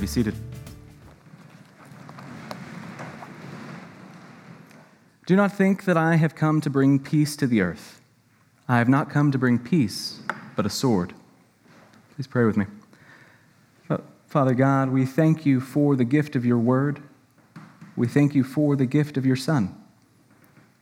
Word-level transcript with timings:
Be 0.00 0.06
seated. 0.06 0.34
Do 5.26 5.36
not 5.36 5.52
think 5.52 5.84
that 5.84 5.98
I 5.98 6.16
have 6.16 6.34
come 6.34 6.62
to 6.62 6.70
bring 6.70 6.98
peace 6.98 7.36
to 7.36 7.46
the 7.46 7.60
earth. 7.60 8.00
I 8.66 8.78
have 8.78 8.88
not 8.88 9.10
come 9.10 9.30
to 9.30 9.36
bring 9.36 9.58
peace, 9.58 10.20
but 10.56 10.64
a 10.64 10.70
sword. 10.70 11.12
Please 12.14 12.26
pray 12.26 12.46
with 12.46 12.56
me. 12.56 12.64
Father 14.26 14.54
God, 14.54 14.90
we 14.90 15.04
thank 15.04 15.44
you 15.44 15.60
for 15.60 15.96
the 15.96 16.04
gift 16.04 16.34
of 16.34 16.46
your 16.46 16.58
word. 16.58 17.02
We 17.94 18.06
thank 18.06 18.34
you 18.34 18.42
for 18.42 18.76
the 18.76 18.86
gift 18.86 19.18
of 19.18 19.26
your 19.26 19.36
Son. 19.36 19.74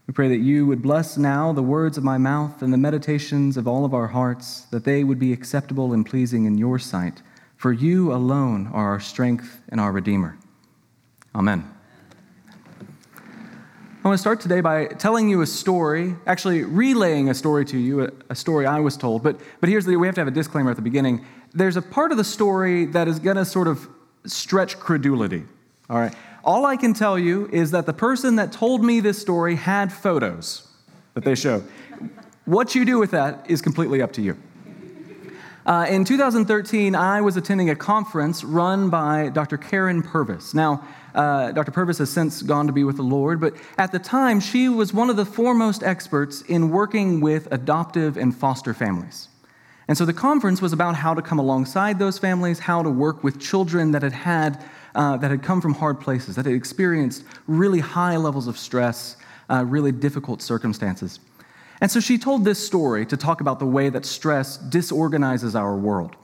We 0.06 0.14
pray 0.14 0.28
that 0.28 0.36
you 0.36 0.64
would 0.66 0.82
bless 0.82 1.18
now 1.18 1.52
the 1.52 1.62
words 1.62 1.98
of 1.98 2.04
my 2.04 2.18
mouth 2.18 2.62
and 2.62 2.72
the 2.72 2.78
meditations 2.78 3.56
of 3.56 3.66
all 3.66 3.84
of 3.84 3.94
our 3.94 4.08
hearts, 4.08 4.60
that 4.70 4.84
they 4.84 5.02
would 5.02 5.18
be 5.18 5.32
acceptable 5.32 5.92
and 5.92 6.06
pleasing 6.06 6.44
in 6.44 6.56
your 6.56 6.78
sight. 6.78 7.22
For 7.58 7.72
you 7.72 8.12
alone 8.12 8.68
are 8.68 8.90
our 8.90 9.00
strength 9.00 9.60
and 9.68 9.80
our 9.80 9.90
Redeemer. 9.90 10.38
Amen. 11.34 11.68
I 14.04 14.08
want 14.08 14.14
to 14.14 14.18
start 14.18 14.40
today 14.40 14.60
by 14.60 14.86
telling 14.86 15.28
you 15.28 15.40
a 15.42 15.46
story, 15.46 16.14
actually 16.24 16.62
relaying 16.62 17.30
a 17.30 17.34
story 17.34 17.64
to 17.64 17.76
you, 17.76 18.12
a, 18.30 18.34
story 18.36 18.64
I 18.64 18.78
was 18.78 18.96
told. 18.96 19.24
But, 19.24 19.40
but 19.60 19.68
here's 19.68 19.84
the 19.84 19.96
we 19.96 20.06
have 20.06 20.14
to 20.14 20.20
have 20.20 20.28
a 20.28 20.30
disclaimer 20.30 20.70
at 20.70 20.76
the 20.76 20.82
beginning. 20.82 21.26
There's 21.52 21.76
a 21.76 21.82
part 21.82 22.12
of 22.12 22.16
the 22.16 22.22
story 22.22 22.86
that 22.86 23.08
is 23.08 23.18
going 23.18 23.36
to 23.36 23.44
sort 23.44 23.66
of 23.66 23.88
stretch 24.24 24.78
credulity. 24.78 25.44
All 25.90 25.98
right. 25.98 26.14
All 26.44 26.64
I 26.64 26.76
can 26.76 26.94
tell 26.94 27.18
you 27.18 27.50
is 27.52 27.72
that 27.72 27.86
the 27.86 27.92
person 27.92 28.36
that 28.36 28.52
told 28.52 28.84
me 28.84 29.00
this 29.00 29.20
story 29.20 29.56
had 29.56 29.92
photos 29.92 30.68
that 31.14 31.24
they 31.24 31.34
show. 31.34 31.64
What 32.44 32.76
you 32.76 32.84
do 32.84 33.00
with 33.00 33.10
that 33.10 33.50
is 33.50 33.60
completely 33.60 34.00
up 34.00 34.12
to 34.12 34.22
you. 34.22 34.38
Uh, 35.68 35.84
in 35.90 36.02
2013, 36.02 36.94
I 36.94 37.20
was 37.20 37.36
attending 37.36 37.68
a 37.68 37.76
conference 37.76 38.42
run 38.42 38.88
by 38.88 39.28
Dr. 39.28 39.58
Karyn 39.58 40.02
Purvis. 40.02 40.54
Now, 40.54 40.82
uh, 41.14 41.52
Dr. 41.52 41.72
Purvis 41.72 41.98
has 41.98 42.08
since 42.08 42.40
gone 42.40 42.66
to 42.68 42.72
be 42.72 42.84
with 42.84 42.96
the 42.96 43.02
Lord, 43.02 43.38
but 43.38 43.52
at 43.76 43.92
the 43.92 43.98
time, 43.98 44.40
she 44.40 44.70
was 44.70 44.94
one 44.94 45.10
of 45.10 45.16
the 45.16 45.26
foremost 45.26 45.82
experts 45.82 46.40
in 46.40 46.70
working 46.70 47.20
with 47.20 47.48
adoptive 47.52 48.16
and 48.16 48.34
foster 48.34 48.72
families. 48.72 49.28
And 49.88 49.98
so 49.98 50.06
the 50.06 50.14
conference 50.14 50.62
was 50.62 50.72
about 50.72 50.94
how 50.94 51.12
to 51.12 51.20
come 51.20 51.38
alongside 51.38 51.98
those 51.98 52.16
families, 52.18 52.60
how 52.60 52.82
to 52.82 52.88
work 52.88 53.22
with 53.22 53.38
children 53.38 53.92
that 53.92 54.00
had 54.00 54.14
had 54.14 54.64
uh, 54.94 55.18
that 55.18 55.30
had 55.30 55.42
come 55.42 55.60
from 55.60 55.74
hard 55.74 56.00
places, 56.00 56.36
that 56.36 56.46
had 56.46 56.54
experienced 56.54 57.24
really 57.46 57.80
high 57.80 58.16
levels 58.16 58.48
of 58.48 58.56
stress, 58.56 59.18
uh, 59.50 59.62
really 59.66 59.92
difficult 59.92 60.40
circumstances. 60.40 61.20
And 61.80 61.90
so 61.90 62.00
she 62.00 62.18
told 62.18 62.44
this 62.44 62.64
story 62.64 63.06
to 63.06 63.16
talk 63.16 63.40
about 63.40 63.58
the 63.58 63.66
way 63.66 63.88
that 63.88 64.04
stress 64.04 64.56
disorganizes 64.56 65.54
our 65.54 65.76
world. 65.76 66.16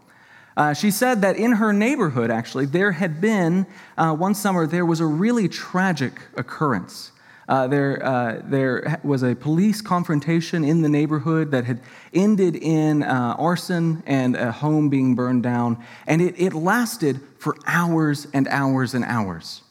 Uh, 0.57 0.73
she 0.73 0.91
said 0.91 1.23
that 1.23 1.37
in 1.37 1.53
her 1.53 1.73
neighborhood, 1.73 2.31
actually, 2.31 2.67
there 2.67 2.93
had 2.93 3.21
been 3.21 3.67
uh, 3.99 4.15
one 4.15 4.35
summer, 4.35 4.67
there 4.67 4.87
was 4.87 5.01
a 5.01 5.07
really 5.07 5.49
tragic 5.49 6.21
occurrence. 6.37 7.11
Uh, 7.49 7.67
there, 7.67 8.05
uh, 8.05 8.41
there 8.45 9.01
was 9.03 9.23
a 9.23 9.35
police 9.35 9.83
confrontation 9.83 10.65
in 10.65 10.81
the 10.81 10.89
neighborhood 10.89 11.51
that 11.51 11.65
had 11.65 11.81
ended 12.15 12.57
in 12.57 13.03
uh, 13.03 13.37
arson 13.39 14.03
and 14.07 14.35
a 14.37 14.51
home 14.51 14.89
being 14.89 15.15
burned 15.15 15.43
down, 15.43 15.77
and 16.07 16.23
it, 16.23 16.35
it 16.39 16.55
lasted 16.55 17.21
for 17.39 17.57
hours 17.67 18.27
and 18.33 18.49
hours 18.49 18.95
and 18.95 19.05
hours. 19.05 19.63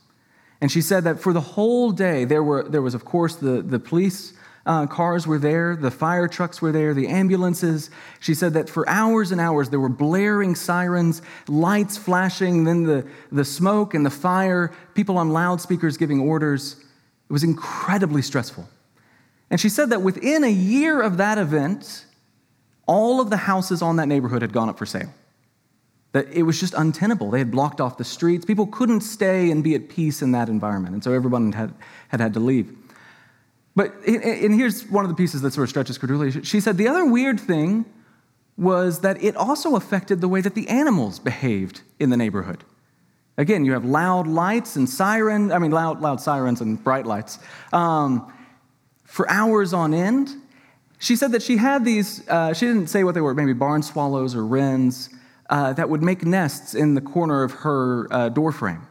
And 0.61 0.71
she 0.71 0.81
said 0.81 1.05
that 1.05 1.19
for 1.19 1.33
the 1.33 1.41
whole 1.41 1.91
day, 1.91 2.25
there, 2.25 2.43
were, 2.43 2.63
there 2.63 2.81
was, 2.81 2.93
of 2.93 3.03
course, 3.03 3.35
the, 3.35 3.61
the 3.61 3.79
police 3.79 4.33
uh, 4.65 4.87
cars 4.87 5.27
were 5.27 5.37
there, 5.37 5.75
the 5.75 5.91
fire 5.91 6.27
trucks 6.27 6.61
were 6.61 6.71
there, 6.71 6.93
the 6.93 7.07
ambulances. 7.07 7.89
She 8.19 8.33
said 8.33 8.53
that 8.53 8.69
for 8.69 8.87
hours 8.87 9.31
and 9.31 9.41
hours 9.41 9.69
there 9.69 9.79
were 9.79 9.89
blaring 9.89 10.55
sirens, 10.55 11.21
lights 11.47 11.97
flashing, 11.97 12.63
then 12.63 12.83
the, 12.83 13.05
the 13.31 13.43
smoke 13.43 13.93
and 13.93 14.05
the 14.05 14.09
fire, 14.09 14.71
people 14.93 15.17
on 15.17 15.31
loudspeakers 15.31 15.97
giving 15.97 16.21
orders. 16.21 16.77
It 17.29 17.33
was 17.33 17.43
incredibly 17.43 18.21
stressful. 18.21 18.67
And 19.49 19.59
she 19.59 19.69
said 19.69 19.89
that 19.89 20.01
within 20.01 20.43
a 20.43 20.51
year 20.51 21.01
of 21.01 21.17
that 21.17 21.37
event, 21.37 22.05
all 22.85 23.19
of 23.19 23.29
the 23.29 23.37
houses 23.37 23.81
on 23.81 23.97
that 23.97 24.07
neighborhood 24.07 24.41
had 24.41 24.53
gone 24.53 24.69
up 24.69 24.77
for 24.77 24.85
sale. 24.85 25.13
That 26.13 26.27
it 26.31 26.43
was 26.43 26.59
just 26.59 26.73
untenable. 26.73 27.31
They 27.31 27.39
had 27.39 27.51
blocked 27.51 27.81
off 27.81 27.97
the 27.97 28.03
streets. 28.03 28.45
People 28.45 28.67
couldn't 28.67 29.01
stay 29.01 29.51
and 29.51 29.63
be 29.63 29.75
at 29.75 29.89
peace 29.89 30.21
in 30.21 30.31
that 30.31 30.47
environment. 30.47 30.93
And 30.93 31.03
so 31.03 31.11
everyone 31.11 31.51
had, 31.51 31.73
had 32.09 32.19
had 32.19 32.33
to 32.35 32.39
leave. 32.39 32.75
But, 33.75 33.93
and 34.05 34.53
here's 34.53 34.85
one 34.87 35.03
of 35.03 35.09
the 35.09 35.15
pieces 35.15 35.41
that 35.41 35.53
sort 35.53 35.63
of 35.63 35.69
stretches 35.69 35.97
credulity. 35.97 36.43
She 36.43 36.59
said 36.59 36.77
the 36.77 36.87
other 36.87 37.05
weird 37.05 37.39
thing 37.39 37.85
was 38.55 38.99
that 38.99 39.21
it 39.23 39.35
also 39.35 39.75
affected 39.75 40.21
the 40.21 40.27
way 40.27 40.41
that 40.41 40.53
the 40.53 40.67
animals 40.69 41.19
behaved 41.19 41.81
in 41.99 42.11
the 42.11 42.17
neighborhood. 42.17 42.63
Again, 43.35 43.65
you 43.65 43.73
have 43.73 43.83
loud 43.83 44.27
lights 44.27 44.75
and 44.75 44.87
sirens, 44.87 45.51
I 45.51 45.57
mean, 45.57 45.71
loud, 45.71 46.01
loud 46.01 46.21
sirens 46.21 46.61
and 46.61 46.81
bright 46.83 47.07
lights 47.07 47.39
um, 47.71 48.31
for 49.05 49.27
hours 49.27 49.73
on 49.73 49.93
end. 49.93 50.29
She 50.99 51.15
said 51.15 51.31
that 51.31 51.41
she 51.41 51.57
had 51.57 51.83
these, 51.83 52.27
uh, 52.29 52.53
she 52.53 52.67
didn't 52.67 52.87
say 52.87 53.03
what 53.03 53.15
they 53.15 53.21
were, 53.21 53.33
maybe 53.33 53.53
barn 53.53 53.81
swallows 53.81 54.35
or 54.35 54.45
wrens, 54.45 55.09
uh, 55.49 55.73
that 55.73 55.89
would 55.89 56.03
make 56.03 56.23
nests 56.23 56.75
in 56.75 56.93
the 56.93 57.01
corner 57.01 57.43
of 57.43 57.51
her 57.51 58.07
uh, 58.13 58.29
doorframe. 58.29 58.87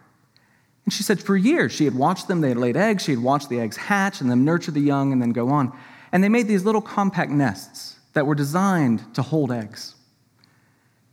And 0.84 0.92
she 0.92 1.02
said 1.02 1.22
for 1.22 1.36
years 1.36 1.72
she 1.72 1.84
had 1.84 1.94
watched 1.94 2.28
them, 2.28 2.40
they 2.40 2.48
had 2.48 2.58
laid 2.58 2.76
eggs, 2.76 3.04
she 3.04 3.12
had 3.12 3.22
watched 3.22 3.48
the 3.48 3.60
eggs 3.60 3.76
hatch 3.76 4.20
and 4.20 4.30
then 4.30 4.44
nurture 4.44 4.72
the 4.72 4.80
young 4.80 5.12
and 5.12 5.22
then 5.22 5.30
go 5.30 5.48
on. 5.50 5.76
And 6.10 6.22
they 6.22 6.28
made 6.28 6.48
these 6.48 6.64
little 6.64 6.82
compact 6.82 7.30
nests 7.30 7.98
that 8.12 8.26
were 8.26 8.34
designed 8.34 9.14
to 9.14 9.22
hold 9.22 9.50
eggs. 9.50 9.94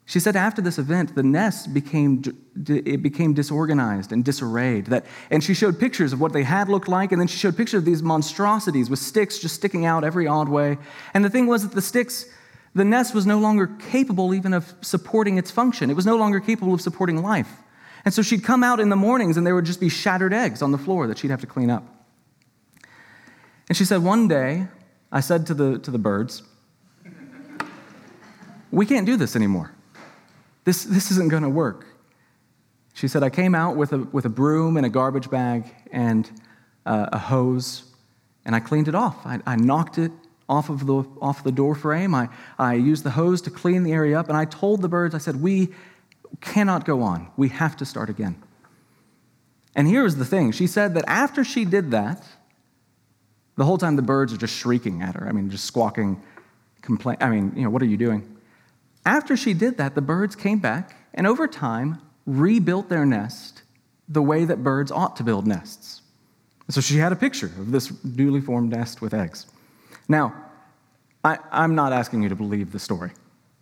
She 0.09 0.19
said 0.19 0.35
after 0.35 0.59
this 0.59 0.79
event, 0.79 1.13
the 1.13 1.21
nests 1.21 1.67
became, 1.67 2.23
it 2.65 3.03
became 3.03 3.35
disorganized 3.35 4.11
and 4.11 4.25
disarrayed. 4.25 4.87
That, 4.87 5.05
and 5.29 5.43
she 5.43 5.53
showed 5.53 5.79
pictures 5.79 6.13
of 6.13 6.19
what 6.19 6.33
they 6.33 6.41
had 6.41 6.67
looked 6.67 6.87
like, 6.87 7.11
and 7.11 7.21
then 7.21 7.27
she 7.27 7.37
showed 7.37 7.55
pictures 7.55 7.77
of 7.79 7.85
these 7.85 8.01
monstrosities 8.01 8.89
with 8.89 8.97
sticks 8.97 9.37
just 9.37 9.53
sticking 9.53 9.85
out 9.85 10.03
every 10.03 10.25
odd 10.25 10.49
way. 10.49 10.79
And 11.13 11.23
the 11.23 11.29
thing 11.29 11.45
was 11.45 11.61
that 11.61 11.75
the 11.75 11.81
sticks, 11.81 12.25
the 12.73 12.83
nest 12.83 13.13
was 13.13 13.27
no 13.27 13.37
longer 13.37 13.67
capable 13.67 14.33
even 14.33 14.51
of 14.51 14.73
supporting 14.81 15.37
its 15.37 15.51
function. 15.51 15.91
It 15.91 15.95
was 15.95 16.07
no 16.07 16.17
longer 16.17 16.39
capable 16.39 16.73
of 16.73 16.81
supporting 16.81 17.21
life. 17.21 17.57
And 18.05 18.13
so 18.13 18.21
she'd 18.21 18.43
come 18.43 18.63
out 18.63 18.79
in 18.79 18.89
the 18.89 18.95
mornings 18.95 19.37
and 19.37 19.45
there 19.45 19.55
would 19.55 19.65
just 19.65 19.79
be 19.79 19.89
shattered 19.89 20.33
eggs 20.33 20.61
on 20.61 20.71
the 20.71 20.77
floor 20.77 21.07
that 21.07 21.17
she'd 21.17 21.31
have 21.31 21.41
to 21.41 21.47
clean 21.47 21.69
up. 21.69 21.83
And 23.67 23.77
she 23.77 23.85
said, 23.85 24.03
One 24.03 24.27
day, 24.27 24.67
I 25.11 25.19
said 25.19 25.45
to 25.47 25.53
the, 25.53 25.79
to 25.79 25.91
the 25.91 25.97
birds, 25.97 26.43
We 28.71 28.85
can't 28.85 29.05
do 29.05 29.17
this 29.17 29.35
anymore. 29.35 29.71
This, 30.65 30.83
this 30.83 31.11
isn't 31.11 31.29
going 31.29 31.43
to 31.43 31.49
work. 31.49 31.85
She 32.93 33.07
said, 33.07 33.23
I 33.23 33.29
came 33.29 33.55
out 33.55 33.77
with 33.77 33.93
a, 33.93 33.99
with 33.99 34.25
a 34.25 34.29
broom 34.29 34.75
and 34.75 34.85
a 34.85 34.89
garbage 34.89 35.29
bag 35.29 35.73
and 35.91 36.29
uh, 36.85 37.07
a 37.13 37.17
hose, 37.17 37.83
and 38.45 38.55
I 38.55 38.59
cleaned 38.59 38.87
it 38.87 38.95
off. 38.95 39.25
I, 39.25 39.39
I 39.45 39.55
knocked 39.55 39.97
it 39.97 40.11
off 40.49 40.69
of 40.69 40.85
the, 40.85 41.05
off 41.21 41.43
the 41.43 41.51
door 41.51 41.75
frame. 41.75 42.13
I, 42.13 42.27
I 42.57 42.73
used 42.73 43.03
the 43.03 43.11
hose 43.11 43.41
to 43.43 43.51
clean 43.51 43.83
the 43.83 43.93
area 43.93 44.19
up, 44.19 44.27
and 44.27 44.35
I 44.35 44.45
told 44.45 44.81
the 44.81 44.89
birds, 44.89 45.15
I 45.15 45.19
said, 45.19 45.41
We 45.41 45.69
cannot 46.41 46.85
go 46.85 47.01
on. 47.01 47.31
We 47.37 47.49
have 47.49 47.75
to 47.77 47.85
start 47.85 48.09
again. 48.09 48.41
And 49.75 49.87
here's 49.87 50.15
the 50.15 50.25
thing 50.25 50.51
she 50.51 50.67
said 50.67 50.93
that 50.95 51.05
after 51.07 51.43
she 51.43 51.65
did 51.65 51.91
that, 51.91 52.25
the 53.55 53.65
whole 53.65 53.77
time 53.77 53.95
the 53.95 54.01
birds 54.01 54.33
are 54.33 54.37
just 54.37 54.55
shrieking 54.55 55.01
at 55.01 55.15
her. 55.15 55.27
I 55.27 55.31
mean, 55.31 55.49
just 55.49 55.65
squawking, 55.65 56.21
complain. 56.81 57.17
I 57.19 57.29
mean, 57.29 57.53
you 57.55 57.63
know, 57.63 57.69
what 57.69 57.81
are 57.81 57.85
you 57.85 57.97
doing? 57.97 58.37
After 59.05 59.35
she 59.35 59.53
did 59.53 59.77
that, 59.77 59.95
the 59.95 60.01
birds 60.01 60.35
came 60.35 60.59
back 60.59 60.95
and 61.13 61.27
over 61.27 61.47
time 61.47 62.01
rebuilt 62.25 62.89
their 62.89 63.05
nest 63.05 63.63
the 64.07 64.21
way 64.21 64.45
that 64.45 64.63
birds 64.63 64.91
ought 64.91 65.15
to 65.17 65.23
build 65.23 65.45
nests. 65.45 66.01
So 66.69 66.81
she 66.81 66.97
had 66.97 67.11
a 67.11 67.15
picture 67.15 67.47
of 67.47 67.71
this 67.71 67.91
newly 68.03 68.41
formed 68.41 68.71
nest 68.71 69.01
with 69.01 69.13
eggs. 69.13 69.47
Now, 70.07 70.33
I, 71.23 71.37
am 71.51 71.75
not 71.75 71.93
asking 71.93 72.23
you 72.23 72.29
to 72.29 72.35
believe 72.35 72.71
the 72.71 72.79
story. 72.79 73.11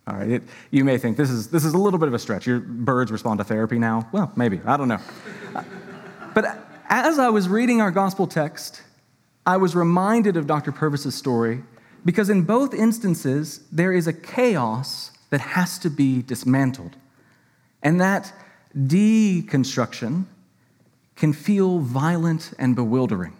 All 0.08 0.16
right, 0.16 0.28
it, 0.28 0.42
you 0.70 0.84
may 0.84 0.96
think 0.96 1.18
this 1.18 1.28
is, 1.28 1.48
this 1.48 1.66
is 1.66 1.74
a 1.74 1.78
little 1.78 1.98
bit 1.98 2.08
of 2.08 2.14
a 2.14 2.18
stretch. 2.18 2.46
Your 2.46 2.60
birds 2.60 3.12
respond 3.12 3.38
to 3.38 3.44
therapy 3.44 3.78
now. 3.78 4.08
Well, 4.10 4.32
maybe, 4.36 4.58
I 4.64 4.78
don't 4.78 4.88
know. 4.88 5.00
but 6.34 6.46
as 6.88 7.18
I 7.18 7.28
was 7.28 7.46
reading 7.46 7.82
our 7.82 7.90
gospel 7.90 8.26
text, 8.26 8.82
I 9.44 9.58
was 9.58 9.76
reminded 9.76 10.38
of 10.38 10.46
Dr. 10.46 10.72
Purvis's 10.72 11.14
story 11.14 11.62
because 12.06 12.30
in 12.30 12.42
both 12.42 12.72
instances, 12.72 13.60
there 13.70 13.92
is 13.92 14.06
a 14.06 14.12
chaos 14.14 15.10
that 15.28 15.40
has 15.40 15.78
to 15.80 15.90
be 15.90 16.22
dismantled. 16.22 16.96
And 17.82 18.00
that 18.00 18.32
deconstruction 18.74 20.24
can 21.16 21.34
feel 21.34 21.80
violent 21.80 22.54
and 22.58 22.74
bewildering. 22.74 23.34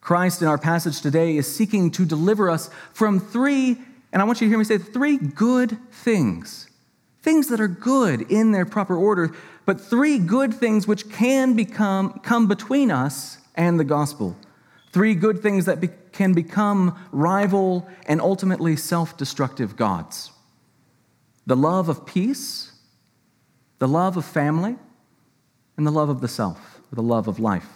Christ 0.00 0.40
in 0.40 0.46
our 0.46 0.58
passage 0.58 1.00
today 1.00 1.36
is 1.36 1.52
seeking 1.52 1.90
to 1.92 2.04
deliver 2.04 2.48
us 2.48 2.70
from 2.92 3.18
three 3.18 3.78
and 4.16 4.22
I 4.22 4.24
want 4.24 4.40
you 4.40 4.46
to 4.46 4.48
hear 4.48 4.56
me 4.56 4.64
say 4.64 4.78
three 4.78 5.18
good 5.18 5.76
things. 5.92 6.70
Things 7.20 7.48
that 7.48 7.60
are 7.60 7.68
good 7.68 8.22
in 8.32 8.50
their 8.50 8.64
proper 8.64 8.96
order, 8.96 9.34
but 9.66 9.78
three 9.78 10.18
good 10.18 10.54
things 10.54 10.88
which 10.88 11.10
can 11.10 11.52
become 11.52 12.18
come 12.20 12.48
between 12.48 12.90
us 12.90 13.36
and 13.56 13.78
the 13.78 13.84
gospel. 13.84 14.34
Three 14.90 15.14
good 15.14 15.42
things 15.42 15.66
that 15.66 15.82
be, 15.82 15.90
can 16.12 16.32
become 16.32 16.98
rival 17.12 17.86
and 18.06 18.22
ultimately 18.22 18.74
self 18.74 19.18
destructive 19.18 19.76
gods 19.76 20.30
the 21.46 21.54
love 21.54 21.90
of 21.90 22.06
peace, 22.06 22.72
the 23.80 23.86
love 23.86 24.16
of 24.16 24.24
family, 24.24 24.76
and 25.76 25.86
the 25.86 25.92
love 25.92 26.08
of 26.08 26.22
the 26.22 26.28
self, 26.28 26.80
the 26.90 27.02
love 27.02 27.28
of 27.28 27.38
life. 27.38 27.68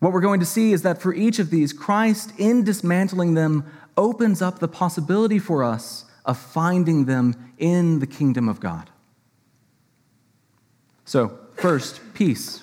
What 0.00 0.12
we're 0.12 0.20
going 0.20 0.40
to 0.40 0.46
see 0.46 0.72
is 0.72 0.82
that 0.82 1.00
for 1.00 1.14
each 1.14 1.38
of 1.38 1.48
these, 1.48 1.72
Christ, 1.72 2.32
in 2.36 2.64
dismantling 2.64 3.34
them, 3.34 3.64
opens 3.96 4.42
up 4.42 4.58
the 4.58 4.68
possibility 4.68 5.38
for 5.38 5.64
us 5.64 6.04
of 6.24 6.38
finding 6.38 7.04
them 7.04 7.52
in 7.58 7.98
the 7.98 8.06
kingdom 8.06 8.48
of 8.48 8.60
God. 8.60 8.90
So, 11.04 11.38
first, 11.56 12.00
peace. 12.14 12.62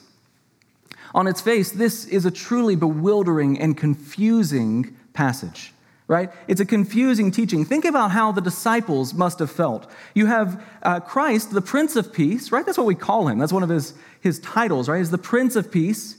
On 1.13 1.27
its 1.27 1.41
face, 1.41 1.71
this 1.71 2.05
is 2.05 2.25
a 2.25 2.31
truly 2.31 2.75
bewildering 2.75 3.59
and 3.59 3.75
confusing 3.75 4.95
passage, 5.13 5.73
right? 6.07 6.31
It's 6.47 6.61
a 6.61 6.65
confusing 6.65 7.31
teaching. 7.31 7.65
Think 7.65 7.85
about 7.85 8.11
how 8.11 8.31
the 8.31 8.41
disciples 8.41 9.13
must 9.13 9.39
have 9.39 9.51
felt. 9.51 9.91
You 10.13 10.27
have 10.27 10.63
uh, 10.83 10.99
Christ, 10.99 11.51
the 11.51 11.61
Prince 11.61 11.95
of 11.95 12.13
Peace, 12.13 12.51
right? 12.51 12.65
That's 12.65 12.77
what 12.77 12.87
we 12.87 12.95
call 12.95 13.27
him. 13.27 13.39
That's 13.39 13.53
one 13.53 13.63
of 13.63 13.69
his, 13.69 13.93
his 14.21 14.39
titles, 14.39 14.87
right? 14.87 14.99
He's 14.99 15.11
the 15.11 15.17
Prince 15.17 15.55
of 15.55 15.71
Peace. 15.71 16.18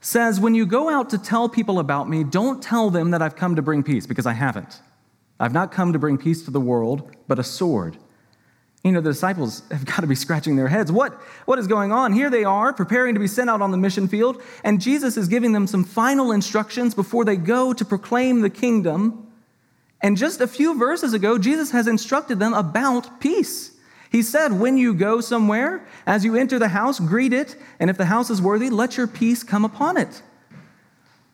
Says, 0.00 0.40
when 0.40 0.54
you 0.54 0.64
go 0.64 0.88
out 0.88 1.10
to 1.10 1.18
tell 1.18 1.48
people 1.48 1.78
about 1.78 2.08
me, 2.08 2.24
don't 2.24 2.62
tell 2.62 2.88
them 2.88 3.10
that 3.10 3.20
I've 3.20 3.36
come 3.36 3.56
to 3.56 3.62
bring 3.62 3.82
peace, 3.82 4.06
because 4.06 4.26
I 4.26 4.32
haven't. 4.32 4.80
I've 5.38 5.52
not 5.52 5.72
come 5.72 5.92
to 5.92 5.98
bring 5.98 6.16
peace 6.16 6.44
to 6.44 6.50
the 6.50 6.60
world, 6.60 7.14
but 7.28 7.38
a 7.38 7.44
sword. 7.44 7.98
You 8.82 8.92
know, 8.92 9.02
the 9.02 9.10
disciples 9.10 9.62
have 9.70 9.84
got 9.92 10.00
to 10.00 10.06
be 10.06 10.14
scratching 10.14 10.56
their 10.56 10.68
heads. 10.68 10.90
What, 10.90 11.12
what 11.44 11.58
is 11.58 11.66
going 11.66 11.92
on? 11.92 12.12
Here 12.14 12.30
they 12.30 12.44
are, 12.44 12.72
preparing 12.72 13.14
to 13.14 13.20
be 13.20 13.26
sent 13.26 13.50
out 13.50 13.60
on 13.60 13.70
the 13.70 13.76
mission 13.76 14.08
field, 14.08 14.42
and 14.64 14.80
Jesus 14.80 15.16
is 15.16 15.28
giving 15.28 15.52
them 15.52 15.66
some 15.66 15.84
final 15.84 16.32
instructions 16.32 16.94
before 16.94 17.24
they 17.24 17.36
go 17.36 17.72
to 17.72 17.84
proclaim 17.84 18.40
the 18.40 18.50
kingdom. 18.50 19.26
And 20.00 20.16
just 20.16 20.40
a 20.40 20.48
few 20.48 20.78
verses 20.78 21.12
ago, 21.12 21.36
Jesus 21.36 21.72
has 21.72 21.86
instructed 21.86 22.38
them 22.38 22.54
about 22.54 23.20
peace. 23.20 23.72
He 24.10 24.22
said, 24.22 24.52
When 24.52 24.76
you 24.76 24.92
go 24.92 25.20
somewhere, 25.20 25.86
as 26.06 26.24
you 26.24 26.36
enter 26.36 26.58
the 26.58 26.68
house, 26.68 27.00
greet 27.00 27.32
it, 27.32 27.56
and 27.78 27.88
if 27.88 27.96
the 27.96 28.06
house 28.06 28.28
is 28.28 28.42
worthy, 28.42 28.68
let 28.68 28.96
your 28.96 29.06
peace 29.06 29.42
come 29.42 29.64
upon 29.64 29.96
it. 29.96 30.22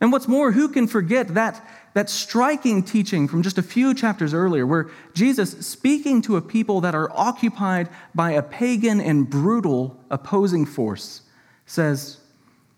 And 0.00 0.12
what's 0.12 0.28
more, 0.28 0.52
who 0.52 0.68
can 0.68 0.86
forget 0.86 1.28
that 1.28 1.64
that 1.96 2.10
striking 2.10 2.82
teaching 2.82 3.26
from 3.26 3.42
just 3.42 3.56
a 3.56 3.62
few 3.62 3.94
chapters 3.94 4.34
earlier, 4.34 4.66
where 4.66 4.90
Jesus, 5.14 5.66
speaking 5.66 6.20
to 6.20 6.36
a 6.36 6.42
people 6.42 6.82
that 6.82 6.94
are 6.94 7.10
occupied 7.10 7.88
by 8.14 8.32
a 8.32 8.42
pagan 8.42 9.00
and 9.00 9.30
brutal 9.30 9.98
opposing 10.10 10.66
force, 10.66 11.22
says, 11.64 12.18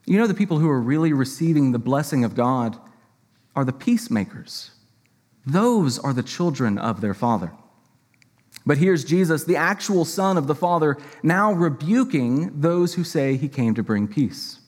You 0.07 0.19
know, 0.19 0.29
the 0.29 0.35
people 0.35 0.61
who 0.61 0.71
are 0.71 0.81
really 0.81 1.13
receiving 1.13 1.73
the 1.73 1.81
blessing 1.81 2.23
of 2.23 2.37
God 2.37 2.79
are 3.57 3.65
the 3.65 3.73
peacemakers. 3.73 4.71
Those 5.45 5.99
are 5.99 6.13
the 6.13 6.23
children 6.23 6.79
of 6.79 7.01
their 7.01 7.13
Father. 7.13 7.51
But 8.69 8.77
here's 8.77 9.03
Jesus, 9.03 9.45
the 9.45 9.57
actual 9.57 10.05
Son 10.05 10.37
of 10.37 10.47
the 10.47 10.55
Father, 10.55 10.99
now 11.23 11.55
rebuking 11.55 12.61
those 12.61 12.93
who 12.93 13.03
say 13.03 13.39
he 13.39 13.49
came 13.49 13.75
to 13.75 13.83
bring 13.83 14.07
peace. 14.07 14.61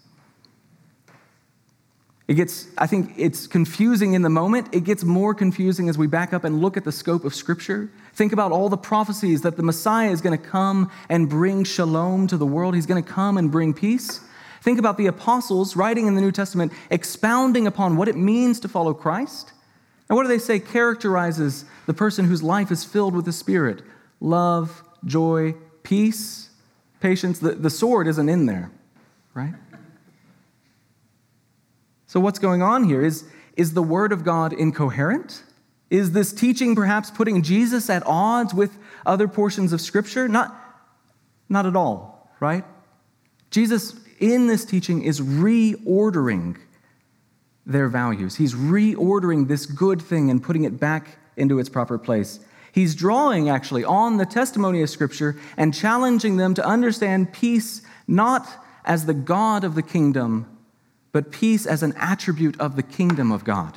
It 2.27 2.33
gets, 2.33 2.69
I 2.79 2.87
think 2.87 3.13
it's 3.19 3.47
confusing 3.47 4.15
in 4.15 4.23
the 4.23 4.31
moment. 4.31 4.69
It 4.73 4.85
gets 4.85 5.05
more 5.05 5.35
confusing 5.35 5.91
as 5.91 5.99
we 5.99 6.07
back 6.07 6.33
up 6.33 6.45
and 6.45 6.63
look 6.63 6.79
at 6.79 6.85
the 6.85 6.93
scope 6.93 7.27
of 7.27 7.35
Scripture. 7.35 7.91
Think 8.15 8.33
about 8.33 8.53
all 8.53 8.71
the 8.71 8.79
prophecies 8.79 9.43
that 9.43 9.59
the 9.59 9.63
Messiah 9.63 10.11
is 10.11 10.23
going 10.23 10.39
to 10.39 10.43
come 10.43 10.91
and 11.11 11.29
bring 11.29 11.63
shalom 11.65 12.27
to 12.29 12.39
the 12.39 12.47
world. 12.47 12.75
He's 12.75 12.87
going 12.87 13.05
to 13.05 13.09
come 13.09 13.37
and 13.37 13.53
bring 13.53 13.75
peace. 13.75 14.23
Think 14.63 14.79
about 14.79 14.97
the 14.97 15.09
apostles 15.09 15.77
writing 15.77 16.07
in 16.07 16.15
the 16.15 16.23
New 16.23 16.33
Testament, 16.33 16.73
expounding 16.89 17.67
upon 17.67 17.99
what 17.99 18.09
it 18.09 18.17
means 18.17 18.61
to 18.61 18.69
follow 18.69 18.95
Christ. 18.95 19.53
And 20.11 20.17
what 20.17 20.25
do 20.25 20.29
they 20.29 20.39
say 20.39 20.59
characterizes 20.59 21.65
the 21.87 21.95
person 21.95 22.25
whose 22.25 22.43
life 22.43 22.73
is 22.73 22.85
filled 22.85 23.15
with 23.15 23.27
the 23.27 23.33
Spirit? 23.33 23.83
Love, 24.19 24.83
joy, 25.05 25.55
peace, 25.85 26.51
patience. 26.99 27.39
The, 27.39 27.53
the 27.53 27.71
sword 27.71 28.09
isn't 28.09 28.29
in 28.29 28.47
there, 28.47 28.73
right? 29.35 29.55
So, 32.09 32.19
what's 32.19 32.41
going 32.41 32.61
on 32.61 32.83
here? 32.83 33.05
Is, 33.05 33.25
is 33.57 33.75
the 33.75 33.85
Word 33.85 34.11
of 34.11 34.25
God 34.25 34.53
incoherent? 34.53 35.45
Is 35.91 36.11
this 36.11 36.33
teaching 36.33 36.75
perhaps 36.75 37.13
putting 37.13 37.43
Jesus 37.43 37.89
at 37.89 38.03
odds 38.05 38.53
with 38.53 38.77
other 39.07 39.29
portions 39.29 39.73
of 39.73 39.81
Scripture? 39.81 40.27
Not, 40.27 40.53
not 41.49 41.67
at 41.67 41.77
all, 41.77 42.35
right? 42.41 42.65
Jesus, 43.53 43.95
in 44.19 44.49
this 44.49 44.65
teaching, 44.65 45.03
is 45.05 45.21
reordering 45.21 46.59
their 47.67 47.89
values. 47.89 48.37
He's 48.37 48.55
reordering 48.55 49.49
this 49.49 49.67
good 49.67 50.01
thing 50.01 50.31
and 50.31 50.43
putting 50.43 50.65
it 50.65 50.81
back 50.81 51.19
into 51.37 51.59
its 51.59 51.69
proper 51.69 51.99
place. 51.99 52.41
He's 52.73 52.95
drawing 52.95 53.49
actually 53.49 53.85
on 53.85 54.17
the 54.17 54.27
testimony 54.27 54.83
of 54.83 54.91
Scripture 54.91 55.37
and 55.57 55.75
challenging 55.75 56.37
them 56.37 56.55
to 56.55 56.65
understand 56.65 57.33
peace 57.33 57.83
not 58.07 58.47
as 58.85 59.07
the 59.07 59.15
God 59.15 59.65
of 59.65 59.75
the 59.75 59.83
kingdom, 59.83 60.47
but 61.13 61.31
peace 61.31 61.67
as 61.67 61.83
an 61.83 61.95
attribute 61.97 62.59
of 62.61 62.77
the 62.77 62.83
kingdom 62.83 63.33
of 63.33 63.45
God. 63.45 63.77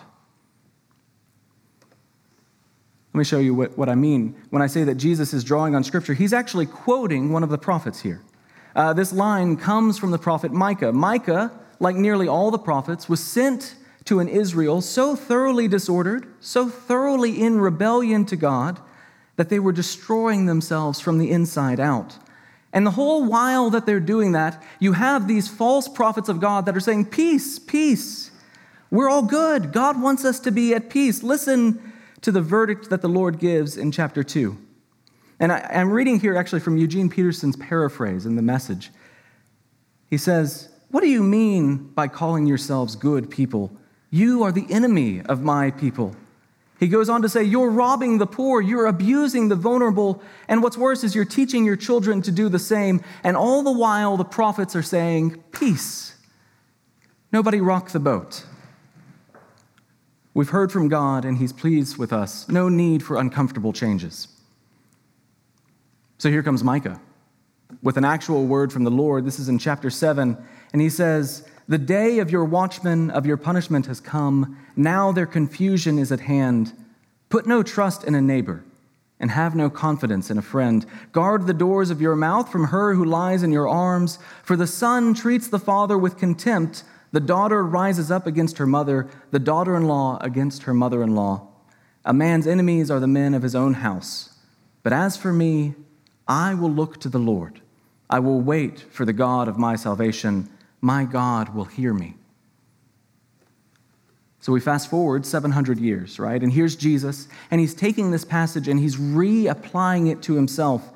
Let 3.13 3.19
me 3.19 3.24
show 3.25 3.39
you 3.39 3.53
what, 3.53 3.77
what 3.77 3.89
I 3.89 3.95
mean 3.95 4.36
when 4.50 4.62
I 4.63 4.68
say 4.68 4.83
that 4.86 4.95
Jesus 4.95 5.33
is 5.33 5.44
drawing 5.44 5.75
on 5.75 5.83
Scripture. 5.83 6.13
He's 6.15 6.33
actually 6.33 6.65
quoting 6.65 7.31
one 7.31 7.44
of 7.44 7.50
the 7.50 7.59
prophets 7.59 8.01
here. 8.01 8.21
Uh, 8.75 8.94
this 8.94 9.13
line 9.13 9.56
comes 9.56 10.00
from 10.00 10.09
the 10.09 10.18
prophet 10.18 10.51
Micah. 10.51 10.91
Micah, 10.91 11.51
like 11.80 11.96
nearly 11.96 12.28
all 12.28 12.52
the 12.52 12.60
prophets, 12.60 13.08
was 13.10 13.24
sent 13.24 13.75
to 14.06 14.20
an 14.20 14.28
Israel 14.28 14.81
so 14.81 15.16
thoroughly 15.16 15.68
disordered, 15.68 16.28
so 16.40 16.68
thoroughly 16.70 17.42
in 17.42 17.60
rebellion 17.60 18.25
to 18.25 18.36
God, 18.36 18.80
that 19.36 19.50
they 19.50 19.60
were 19.60 19.72
destroying 19.72 20.46
themselves 20.46 21.00
from 21.00 21.18
the 21.18 21.31
inside 21.31 21.80
out. 21.80 22.18
And 22.72 22.86
the 22.86 22.92
whole 22.92 23.25
while 23.25 23.70
that 23.70 23.86
they're 23.86 24.00
doing 24.00 24.31
that, 24.34 24.62
you 24.80 24.94
have 24.94 25.28
these 25.28 25.48
false 25.48 25.88
prophets 25.88 26.28
of 26.28 26.40
God 26.40 26.66
that 26.66 26.75
are 26.75 26.81
saying, 26.81 27.06
Peace, 27.06 27.60
peace. 27.60 28.31
We're 28.90 29.10
all 29.10 29.24
good. 29.24 29.72
God 29.72 30.02
wants 30.02 30.25
us 30.25 30.40
to 30.42 30.52
be 30.52 30.74
at 30.74 30.90
peace. 30.90 31.24
Listen 31.24 31.94
to 32.22 32.31
the 32.31 32.42
verdict 32.42 32.90
that 32.90 33.02
the 33.02 33.10
Lord 33.10 33.40
gives 33.40 33.78
in 33.78 33.92
chapter 33.92 34.24
2. 34.24 34.58
And 35.39 35.51
I, 35.51 35.68
am 35.72 35.92
reading 35.92 36.20
here 36.20 36.38
actually 36.38 36.62
from 36.62 36.77
Eugene 36.77 37.10
Peterson's 37.10 37.56
paraphrase 37.56 38.25
in 38.25 38.36
the 38.36 38.42
message. 38.42 38.92
He 40.10 40.18
says, 40.18 40.70
What 40.93 41.01
do 41.01 41.09
you 41.09 41.23
mean 41.23 41.89
by 41.95 42.07
calling 42.07 42.45
yourselves 42.45 42.95
good 42.95 43.31
people? 43.31 43.71
You 44.12 44.43
are 44.43 44.51
the 44.51 44.67
enemy 44.69 45.21
of 45.21 45.41
my 45.41 45.71
people. 45.71 46.15
He 46.79 46.88
goes 46.88 47.09
on 47.09 47.23
to 47.23 47.29
say, 47.29 47.41
You're 47.43 47.71
robbing 47.71 48.19
the 48.19 48.27
poor, 48.27 48.62
you're 48.62 48.85
abusing 48.85 49.50
the 49.50 49.55
vulnerable, 49.55 50.21
and 50.47 50.62
what's 50.62 50.77
worse 50.77 51.03
is 51.03 51.15
you're 51.15 51.25
teaching 51.25 51.65
your 51.65 51.75
children 51.75 52.21
to 52.21 52.31
do 52.31 52.47
the 52.47 52.59
same. 52.59 53.01
And 53.23 53.35
all 53.35 53.63
the 53.63 53.71
while, 53.71 54.17
the 54.17 54.23
prophets 54.23 54.75
are 54.75 54.83
saying, 54.83 55.41
Peace. 55.51 56.15
Nobody 57.31 57.59
rock 57.59 57.89
the 57.89 58.00
boat. 58.00 58.45
We've 60.35 60.50
heard 60.50 60.71
from 60.71 60.89
God, 60.89 61.25
and 61.25 61.39
He's 61.39 61.53
pleased 61.53 61.97
with 61.97 62.13
us. 62.13 62.47
No 62.47 62.69
need 62.69 63.01
for 63.01 63.17
uncomfortable 63.17 63.73
changes. 63.73 64.27
So 66.19 66.29
here 66.29 66.43
comes 66.43 66.63
Micah 66.63 67.01
with 67.81 67.97
an 67.97 68.05
actual 68.05 68.45
word 68.45 68.71
from 68.71 68.83
the 68.83 68.91
Lord. 68.91 69.25
This 69.25 69.39
is 69.39 69.50
in 69.50 69.57
chapter 69.57 69.89
7, 69.89 70.38
and 70.74 70.82
he 70.82 70.89
says, 70.89 71.48
the 71.68 71.77
day 71.77 72.20
of 72.20 72.30
your 72.30 72.44
watchmen 72.44 73.10
of 73.12 73.25
your 73.25 73.38
punishment 73.38 73.86
has 73.86 74.01
come. 74.01 74.58
Now 74.75 75.12
their 75.12 75.25
confusion 75.25 75.98
is 75.98 76.12
at 76.12 76.20
hand. 76.22 76.74
Put 77.30 77.48
no 77.48 77.63
trust 77.63 78.03
in 78.03 78.15
a 78.15 78.22
neighbor 78.22 78.65
and 79.20 79.32
have 79.32 79.56
no 79.56 79.70
confidence 79.70 80.30
in 80.30 80.38
a 80.38 80.42
friend. 80.42 80.86
Guard 81.13 81.48
the 81.48 81.53
doors 81.53 81.89
of 81.89 82.01
your 82.01 82.18
mouth 82.18 82.51
from 82.51 82.65
her 82.65 82.94
who 82.94 83.06
lies 83.06 83.44
in 83.44 83.53
your 83.53 83.70
arms. 83.70 84.20
For 84.44 84.58
the 84.58 84.68
son 84.68 85.13
treats 85.13 85.48
the 85.48 85.60
father 85.60 85.98
with 85.98 86.18
contempt. 86.18 86.84
The 87.13 87.22
daughter 87.22 87.63
rises 87.63 88.12
up 88.12 88.27
against 88.27 88.58
her 88.58 88.68
mother, 88.68 89.08
the 89.32 89.39
daughter 89.39 89.77
in 89.77 89.84
law 89.84 90.18
against 90.20 90.63
her 90.63 90.74
mother 90.74 91.01
in 91.01 91.15
law. 91.15 91.48
A 92.03 92.13
man's 92.13 92.48
enemies 92.48 92.92
are 92.92 93.00
the 93.00 93.08
men 93.08 93.34
of 93.34 93.44
his 93.44 93.56
own 93.56 93.75
house. 93.75 94.38
But 94.82 94.92
as 94.92 95.15
for 95.15 95.32
me, 95.32 95.75
I 96.27 96.53
will 96.53 96.72
look 96.72 97.00
to 97.00 97.10
the 97.10 97.20
Lord. 97.20 97.62
I 98.10 98.20
will 98.20 98.42
wait 98.42 98.82
for 98.92 99.06
the 99.06 99.13
God 99.13 99.48
of 99.48 99.58
my 99.58 99.77
salvation 99.77 100.50
my 100.84 101.06
God 101.06 101.56
will 101.56 101.63
hear 101.63 101.94
me. 101.94 102.13
So 104.42 104.52
we 104.52 104.60
fast 104.60 104.90
forward 104.90 105.25
700 105.25 105.80
years, 105.80 106.20
right? 106.20 106.44
And 106.44 106.52
here's 106.52 106.75
Jesus, 106.75 107.30
and 107.50 107.62
he's 107.62 107.74
taking 107.74 108.12
this 108.12 108.25
passage 108.25 108.68
and 108.68 108.78
he's 108.78 108.98
reapplying 108.98 110.12
it 110.12 110.22
to 110.24 110.36
himself. 110.36 110.92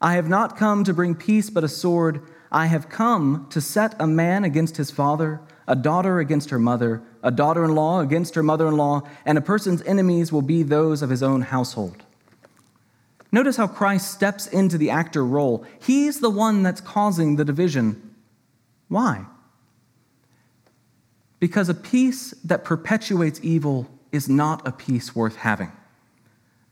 I 0.00 0.14
have 0.14 0.28
not 0.28 0.56
come 0.56 0.84
to 0.84 0.94
bring 0.94 1.16
peace 1.16 1.50
but 1.50 1.64
a 1.64 1.68
sword. 1.68 2.22
I 2.52 2.66
have 2.66 2.88
come 2.88 3.48
to 3.50 3.60
set 3.60 3.96
a 4.00 4.06
man 4.06 4.44
against 4.44 4.76
his 4.76 4.92
father, 4.92 5.40
a 5.66 5.74
daughter 5.74 6.20
against 6.20 6.50
her 6.50 6.60
mother, 6.60 7.02
a 7.20 7.32
daughter 7.32 7.64
in 7.64 7.74
law 7.74 7.98
against 7.98 8.36
her 8.36 8.44
mother 8.44 8.68
in 8.68 8.76
law, 8.76 9.02
and 9.26 9.36
a 9.36 9.40
person's 9.40 9.82
enemies 9.82 10.30
will 10.30 10.40
be 10.40 10.62
those 10.62 11.02
of 11.02 11.10
his 11.10 11.22
own 11.22 11.42
household. 11.42 12.04
Notice 13.32 13.56
how 13.56 13.66
Christ 13.66 14.12
steps 14.12 14.46
into 14.46 14.78
the 14.78 14.90
actor 14.90 15.24
role. 15.24 15.66
He's 15.80 16.20
the 16.20 16.30
one 16.30 16.62
that's 16.62 16.80
causing 16.80 17.34
the 17.34 17.44
division. 17.44 18.14
Why? 18.86 19.26
Because 21.42 21.68
a 21.68 21.74
peace 21.74 22.30
that 22.44 22.62
perpetuates 22.62 23.40
evil 23.42 23.88
is 24.12 24.28
not 24.28 24.64
a 24.64 24.70
peace 24.70 25.16
worth 25.16 25.34
having. 25.34 25.72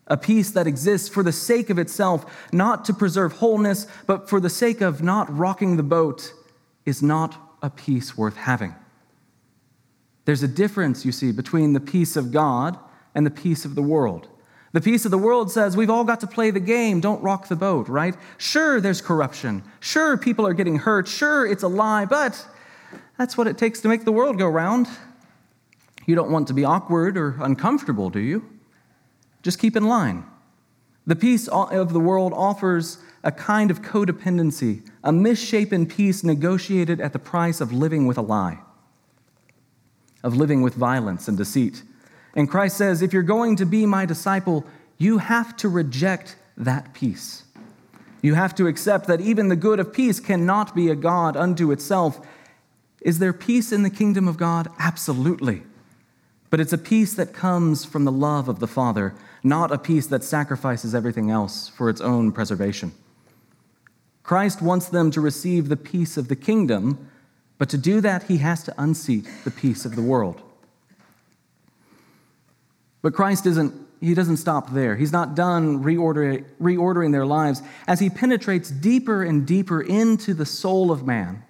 A 0.07 0.17
peace 0.17 0.53
that 0.53 0.69
exists 0.69 1.09
for 1.09 1.25
the 1.25 1.33
sake 1.33 1.71
of 1.71 1.79
itself, 1.81 2.49
not 2.53 2.85
to 2.85 2.95
preserve 2.95 3.33
wholeness, 3.33 3.89
but 4.07 4.29
for 4.29 4.39
the 4.39 4.49
sake 4.49 4.81
of 4.81 5.03
not 5.03 5.37
rocking 5.37 5.77
the 5.77 5.83
boat, 5.83 6.33
is 6.87 7.03
not 7.03 7.35
a 7.61 7.69
peace 7.69 8.17
worth 8.17 8.37
having. 8.37 8.77
There's 10.25 10.45
a 10.45 10.49
difference, 10.49 11.05
you 11.05 11.11
see, 11.11 11.33
between 11.33 11.73
the 11.73 11.81
peace 11.81 12.15
of 12.15 12.31
God 12.31 12.79
and 13.12 13.27
the 13.27 13.31
peace 13.33 13.65
of 13.65 13.75
the 13.75 13.83
world. 13.83 14.29
The 14.71 14.81
peace 14.81 15.05
of 15.05 15.11
the 15.11 15.19
world 15.19 15.50
says 15.50 15.77
we've 15.77 15.91
all 15.91 16.05
got 16.05 16.21
to 16.21 16.29
play 16.29 16.53
the 16.53 16.61
game, 16.61 17.00
don't 17.00 17.25
rock 17.25 17.49
the 17.49 17.57
boat, 17.57 17.89
right? 17.89 18.15
Sure, 18.39 18.81
there's 18.81 19.00
corruption. 19.00 19.65
Sure, 19.81 20.17
people 20.17 20.47
are 20.47 20.55
getting 20.55 20.77
hurt. 20.77 21.09
Sure, 21.09 21.45
it's 21.45 21.65
a 21.65 21.69
lie, 21.69 22.05
but 22.05 22.47
that's 23.21 23.37
what 23.37 23.47
it 23.47 23.59
takes 23.59 23.83
to 23.83 23.89
make 23.89 24.07
the 24.07 24.12
world 24.12 24.39
go 24.39 24.49
round. 24.49 24.89
You 26.07 26.15
don't 26.15 26.31
want 26.31 26.49
to 26.49 26.55
be 26.55 26.65
awkward 26.65 27.19
or 27.19 27.37
uncomfortable, 27.41 28.09
do 28.09 28.19
you? 28.19 28.49
Just 29.43 29.59
keep 29.59 29.77
in 29.77 29.87
line. 29.87 30.25
The 31.07 31.15
peace 31.15 31.47
of 31.47 31.93
the 31.93 32.00
world 32.00 32.33
offers 32.35 32.97
a 33.23 33.31
kind 33.31 33.71
of 33.71 33.83
codependency, 33.83 34.89
a 35.05 35.12
misshapen 35.12 35.85
peace 35.85 36.25
negotiated 36.25 36.99
at 36.99 37.12
the 37.12 37.19
price 37.19 37.61
of 37.61 37.75
living 37.75 38.07
with 38.07 38.17
a 38.17 38.23
lie, 38.23 38.61
of 40.23 40.35
living 40.35 40.62
with 40.62 40.73
violence 40.73 41.29
and 41.29 41.37
deceit. 41.37 41.83
And 42.35 42.50
Christ 42.50 42.79
says, 42.79 43.03
if 43.03 43.12
you're 43.12 43.23
going 43.23 43.55
to 43.57 43.67
be 43.67 43.85
my 43.85 44.07
disciple, 44.07 44.65
you 44.97 45.19
have 45.19 45.59
to 45.59 45.69
reject 45.69 46.37
that 46.57 46.95
peace. 46.95 47.43
You 48.23 48.33
have 48.33 48.55
to 48.55 48.67
accept 48.67 49.09
that 49.09 49.21
even 49.21 49.49
the 49.49 49.57
good 49.57 49.79
of 49.79 49.93
peace 49.93 50.21
cannot 50.21 50.75
be 50.75 50.89
a 50.89 50.95
God 50.95 51.37
unto 51.37 51.71
itself. 51.71 52.27
Is 53.00 53.19
there 53.19 53.33
peace 53.33 53.73
in 53.73 53.83
the 53.83 53.90
kingdom 53.90 54.28
of 54.28 54.37
God? 54.37 54.69
Absolutely. 54.78 55.62
But 56.50 56.61
it's 56.61 56.73
a 56.73 56.78
peace 56.78 57.14
that 57.14 57.33
comes 57.33 57.85
from 57.85 58.04
the 58.04 58.12
love 58.12 58.49
of 58.49 58.59
the 58.59 58.66
Father, 58.66 59.14
not 59.42 59.73
a 59.73 59.78
peace 59.78 60.07
that 60.09 60.25
sacrifices 60.25 60.95
everything 60.95 61.30
else 61.30 61.69
for 61.69 61.88
its 61.88 62.00
own 62.00 62.33
preservation. 62.33 62.92
Christ 64.23 64.61
wants 64.61 64.88
them 64.88 65.11
to 65.12 65.21
receive 65.21 65.69
the 65.69 65.76
peace 65.76 66.16
of 66.16 66.28
the 66.28 66.37
kingdom, 66.37 67.09
but 67.59 67.69
to 67.71 67.78
do 67.78 68.00
that, 68.00 68.25
he 68.25 68.38
has 68.38 68.62
to 68.64 68.75
unseat 68.76 69.26
the 69.45 69.50
peace 69.50 69.85
of 69.85 69.97
the 69.97 70.02
world. 70.02 70.42
But 73.02 73.14
Christ 73.14 73.47
isn't, 73.47 73.75
he 74.00 74.14
doesn't 74.14 74.37
stop 74.37 74.73
there. 74.73 74.97
He's 74.97 75.12
not 75.12 75.35
done 75.35 75.83
reordering, 75.83 76.45
reordering 76.61 77.12
their 77.12 77.26
lives 77.26 77.62
as 77.87 78.00
he 78.00 78.11
penetrates 78.11 78.71
deeper 78.71 79.23
and 79.23 79.47
deeper 79.47 79.80
into 79.80 80.35
the 80.35 80.47
soul 80.47 80.90
of 80.90 81.07
man. 81.07 81.42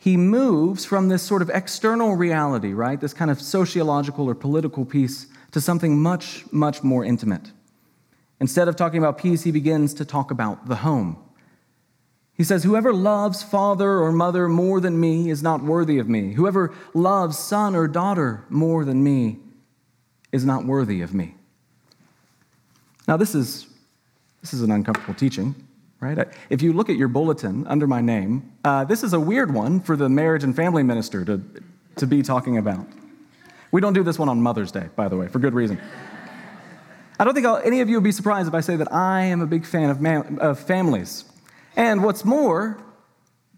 He 0.00 0.16
moves 0.16 0.86
from 0.86 1.08
this 1.08 1.22
sort 1.22 1.42
of 1.42 1.50
external 1.50 2.16
reality, 2.16 2.72
right? 2.72 2.98
This 2.98 3.12
kind 3.12 3.30
of 3.30 3.38
sociological 3.38 4.26
or 4.30 4.34
political 4.34 4.86
peace 4.86 5.26
to 5.50 5.60
something 5.60 6.00
much, 6.00 6.50
much 6.50 6.82
more 6.82 7.04
intimate. 7.04 7.52
Instead 8.40 8.66
of 8.66 8.76
talking 8.76 8.98
about 8.98 9.18
peace, 9.18 9.42
he 9.42 9.50
begins 9.50 9.92
to 9.92 10.06
talk 10.06 10.30
about 10.30 10.68
the 10.68 10.76
home. 10.76 11.22
He 12.32 12.44
says, 12.44 12.64
Whoever 12.64 12.94
loves 12.94 13.42
father 13.42 13.98
or 13.98 14.10
mother 14.10 14.48
more 14.48 14.80
than 14.80 14.98
me 14.98 15.28
is 15.28 15.42
not 15.42 15.62
worthy 15.62 15.98
of 15.98 16.08
me. 16.08 16.32
Whoever 16.32 16.72
loves 16.94 17.38
son 17.38 17.76
or 17.76 17.86
daughter 17.86 18.46
more 18.48 18.86
than 18.86 19.04
me 19.04 19.36
is 20.32 20.46
not 20.46 20.64
worthy 20.64 21.02
of 21.02 21.12
me. 21.12 21.34
Now, 23.06 23.18
this 23.18 23.34
is, 23.34 23.66
this 24.40 24.54
is 24.54 24.62
an 24.62 24.70
uncomfortable 24.70 25.12
teaching, 25.12 25.54
right? 26.00 26.28
If 26.48 26.62
you 26.62 26.72
look 26.72 26.88
at 26.88 26.96
your 26.96 27.08
bulletin 27.08 27.66
under 27.66 27.86
my 27.86 28.00
name, 28.00 28.52
uh, 28.64 28.84
this 28.84 29.02
is 29.02 29.12
a 29.12 29.20
weird 29.20 29.52
one 29.52 29.80
for 29.80 29.96
the 29.96 30.08
marriage 30.08 30.44
and 30.44 30.56
family 30.56 30.82
minister 30.82 31.24
to, 31.24 31.42
to 31.96 32.06
be 32.06 32.22
talking 32.22 32.56
about. 32.56 32.86
We 33.70 33.80
don't 33.80 33.92
do 33.92 34.02
this 34.02 34.18
one 34.18 34.28
on 34.28 34.42
Mother's 34.42 34.72
Day, 34.72 34.88
by 34.96 35.08
the 35.08 35.16
way, 35.16 35.28
for 35.28 35.38
good 35.38 35.54
reason. 35.54 35.80
I 37.18 37.24
don't 37.24 37.34
think 37.34 37.46
I'll, 37.46 37.58
any 37.58 37.82
of 37.82 37.88
you 37.88 37.96
will 37.96 38.02
be 38.02 38.12
surprised 38.12 38.48
if 38.48 38.54
I 38.54 38.60
say 38.60 38.76
that 38.76 38.92
I 38.92 39.24
am 39.24 39.42
a 39.42 39.46
big 39.46 39.66
fan 39.66 39.90
of, 39.90 40.00
man, 40.00 40.38
of 40.40 40.58
families. 40.58 41.24
And 41.76 42.02
what's 42.02 42.24
more, 42.24 42.82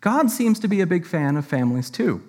God 0.00 0.30
seems 0.30 0.58
to 0.61 0.68
be 0.68 0.80
a 0.80 0.87
big 0.87 1.06
fan 1.06 1.37
of 1.37 1.46
families 1.46 1.88
too. 1.88 2.22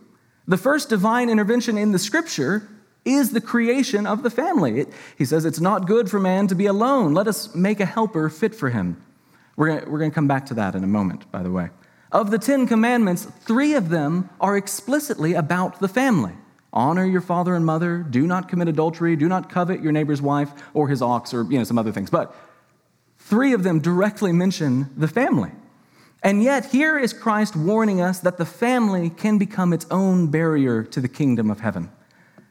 The 0.47 0.57
first 0.57 0.89
divine 0.89 1.29
intervention 1.29 1.77
in 1.77 1.91
the 1.91 1.99
scripture 1.99 2.69
is 3.03 3.31
the 3.31 3.41
creation 3.41 4.05
of 4.05 4.23
the 4.23 4.29
family. 4.29 4.81
It, 4.81 4.89
he 5.17 5.25
says, 5.25 5.43
It's 5.43 5.59
not 5.59 5.87
good 5.87 6.09
for 6.09 6.19
man 6.19 6.47
to 6.47 6.55
be 6.55 6.67
alone. 6.67 7.13
Let 7.13 7.27
us 7.27 7.53
make 7.55 7.79
a 7.79 7.85
helper 7.85 8.29
fit 8.29 8.53
for 8.53 8.69
him. 8.69 9.03
We're 9.55 9.79
going 9.79 9.91
we're 9.91 9.99
to 9.99 10.11
come 10.11 10.27
back 10.27 10.45
to 10.47 10.53
that 10.55 10.75
in 10.75 10.83
a 10.83 10.87
moment, 10.87 11.31
by 11.31 11.43
the 11.43 11.51
way. 11.51 11.69
Of 12.11 12.31
the 12.31 12.37
Ten 12.37 12.67
Commandments, 12.67 13.25
three 13.41 13.73
of 13.73 13.89
them 13.89 14.29
are 14.39 14.57
explicitly 14.57 15.33
about 15.33 15.79
the 15.79 15.87
family 15.87 16.33
honor 16.75 17.05
your 17.05 17.21
father 17.21 17.53
and 17.53 17.63
mother, 17.63 17.99
do 18.09 18.25
not 18.25 18.49
commit 18.49 18.67
adultery, 18.67 19.15
do 19.15 19.29
not 19.29 19.47
covet 19.47 19.79
your 19.83 19.91
neighbor's 19.91 20.23
wife 20.23 20.51
or 20.73 20.87
his 20.87 21.03
ox, 21.03 21.31
or 21.31 21.43
you 21.43 21.59
know, 21.59 21.63
some 21.63 21.77
other 21.77 21.91
things. 21.91 22.09
But 22.09 22.35
three 23.19 23.53
of 23.53 23.61
them 23.61 23.79
directly 23.79 24.31
mention 24.31 24.89
the 24.97 25.07
family. 25.07 25.51
And 26.23 26.41
yet, 26.41 26.71
here 26.71 26.97
is 26.97 27.13
Christ 27.13 27.55
warning 27.55 28.01
us 28.01 28.19
that 28.21 28.37
the 28.37 28.45
family 28.45 29.11
can 29.11 29.37
become 29.37 29.71
its 29.71 29.85
own 29.91 30.31
barrier 30.31 30.81
to 30.83 30.99
the 30.99 31.07
kingdom 31.07 31.51
of 31.51 31.59
heaven 31.59 31.91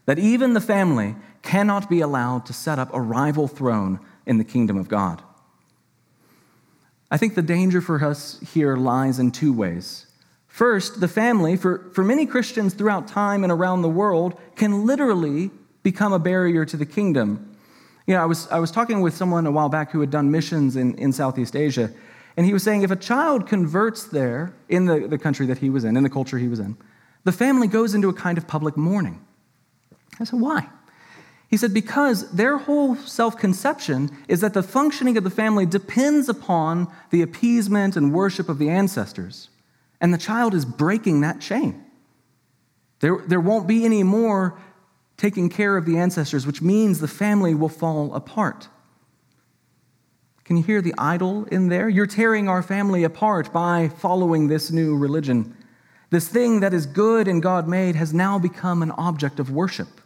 that 0.06 0.18
even 0.18 0.52
the 0.52 0.60
family 0.60 1.14
cannot 1.42 1.88
be 1.88 2.00
allowed 2.00 2.46
to 2.46 2.52
set 2.52 2.78
up 2.78 2.92
a 2.92 3.00
rival 3.00 3.48
throne 3.48 4.00
in 4.26 4.38
the 4.38 4.44
kingdom 4.44 4.76
of 4.76 4.88
God. 4.88 5.22
I 7.12 7.18
think 7.18 7.34
the 7.34 7.42
danger 7.42 7.82
for 7.82 8.02
us 8.02 8.40
here 8.54 8.74
lies 8.74 9.18
in 9.18 9.32
two 9.32 9.52
ways. 9.52 10.06
First, 10.48 10.98
the 10.98 11.08
family, 11.08 11.56
for, 11.56 11.90
for 11.92 12.02
many 12.02 12.24
Christians 12.24 12.72
throughout 12.72 13.06
time 13.06 13.44
and 13.44 13.52
around 13.52 13.82
the 13.82 13.88
world, 13.90 14.40
can 14.56 14.86
literally 14.86 15.50
become 15.82 16.14
a 16.14 16.18
barrier 16.18 16.64
to 16.64 16.76
the 16.78 16.86
kingdom. 16.86 17.54
You 18.06 18.14
know, 18.14 18.22
I 18.22 18.24
was, 18.24 18.48
I 18.48 18.58
was 18.60 18.70
talking 18.70 19.02
with 19.02 19.14
someone 19.14 19.46
a 19.46 19.50
while 19.50 19.68
back 19.68 19.90
who 19.90 20.00
had 20.00 20.10
done 20.10 20.30
missions 20.30 20.74
in, 20.76 20.94
in 20.94 21.12
Southeast 21.12 21.54
Asia, 21.54 21.90
and 22.38 22.46
he 22.46 22.54
was 22.54 22.62
saying 22.62 22.80
if 22.80 22.90
a 22.90 22.96
child 22.96 23.46
converts 23.46 24.04
there 24.04 24.54
in 24.70 24.86
the, 24.86 25.06
the 25.06 25.18
country 25.18 25.44
that 25.46 25.58
he 25.58 25.68
was 25.68 25.84
in, 25.84 25.98
in 25.98 26.02
the 26.02 26.10
culture 26.10 26.38
he 26.38 26.48
was 26.48 26.60
in, 26.60 26.78
the 27.24 27.32
family 27.32 27.66
goes 27.66 27.94
into 27.94 28.08
a 28.08 28.14
kind 28.14 28.38
of 28.38 28.48
public 28.48 28.74
mourning. 28.74 29.22
I 30.18 30.24
said, 30.24 30.40
Why? 30.40 30.66
He 31.52 31.58
said, 31.58 31.74
Because 31.74 32.30
their 32.30 32.56
whole 32.56 32.96
self 32.96 33.36
conception 33.36 34.10
is 34.26 34.40
that 34.40 34.54
the 34.54 34.62
functioning 34.62 35.18
of 35.18 35.22
the 35.22 35.28
family 35.28 35.66
depends 35.66 36.30
upon 36.30 36.90
the 37.10 37.20
appeasement 37.20 37.94
and 37.94 38.10
worship 38.10 38.48
of 38.48 38.58
the 38.58 38.70
ancestors. 38.70 39.50
And 40.00 40.14
the 40.14 40.18
child 40.18 40.54
is 40.54 40.64
breaking 40.64 41.20
that 41.20 41.42
chain. 41.42 41.84
There, 43.00 43.18
there 43.26 43.38
won't 43.38 43.68
be 43.68 43.84
any 43.84 44.02
more 44.02 44.58
taking 45.18 45.50
care 45.50 45.76
of 45.76 45.84
the 45.84 45.98
ancestors, 45.98 46.46
which 46.46 46.62
means 46.62 47.00
the 47.00 47.06
family 47.06 47.54
will 47.54 47.68
fall 47.68 48.14
apart. 48.14 48.68
Can 50.44 50.56
you 50.56 50.62
hear 50.62 50.80
the 50.80 50.94
idol 50.96 51.44
in 51.44 51.68
there? 51.68 51.86
You're 51.86 52.06
tearing 52.06 52.48
our 52.48 52.62
family 52.62 53.04
apart 53.04 53.52
by 53.52 53.88
following 53.88 54.48
this 54.48 54.70
new 54.70 54.96
religion. 54.96 55.54
This 56.08 56.28
thing 56.28 56.60
that 56.60 56.72
is 56.72 56.86
good 56.86 57.28
and 57.28 57.42
God 57.42 57.68
made 57.68 57.94
has 57.94 58.14
now 58.14 58.38
become 58.38 58.82
an 58.82 58.92
object 58.92 59.38
of 59.38 59.50
worship. 59.50 60.01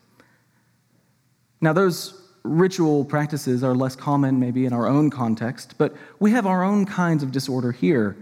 Now, 1.60 1.72
those 1.72 2.22
ritual 2.42 3.04
practices 3.04 3.64
are 3.64 3.74
less 3.74 3.96
common 3.96 4.38
maybe 4.38 4.66
in 4.66 4.72
our 4.72 4.86
own 4.86 5.10
context, 5.10 5.74
but 5.78 5.96
we 6.20 6.30
have 6.30 6.46
our 6.46 6.62
own 6.62 6.86
kinds 6.86 7.22
of 7.22 7.32
disorder 7.32 7.72
here. 7.72 8.16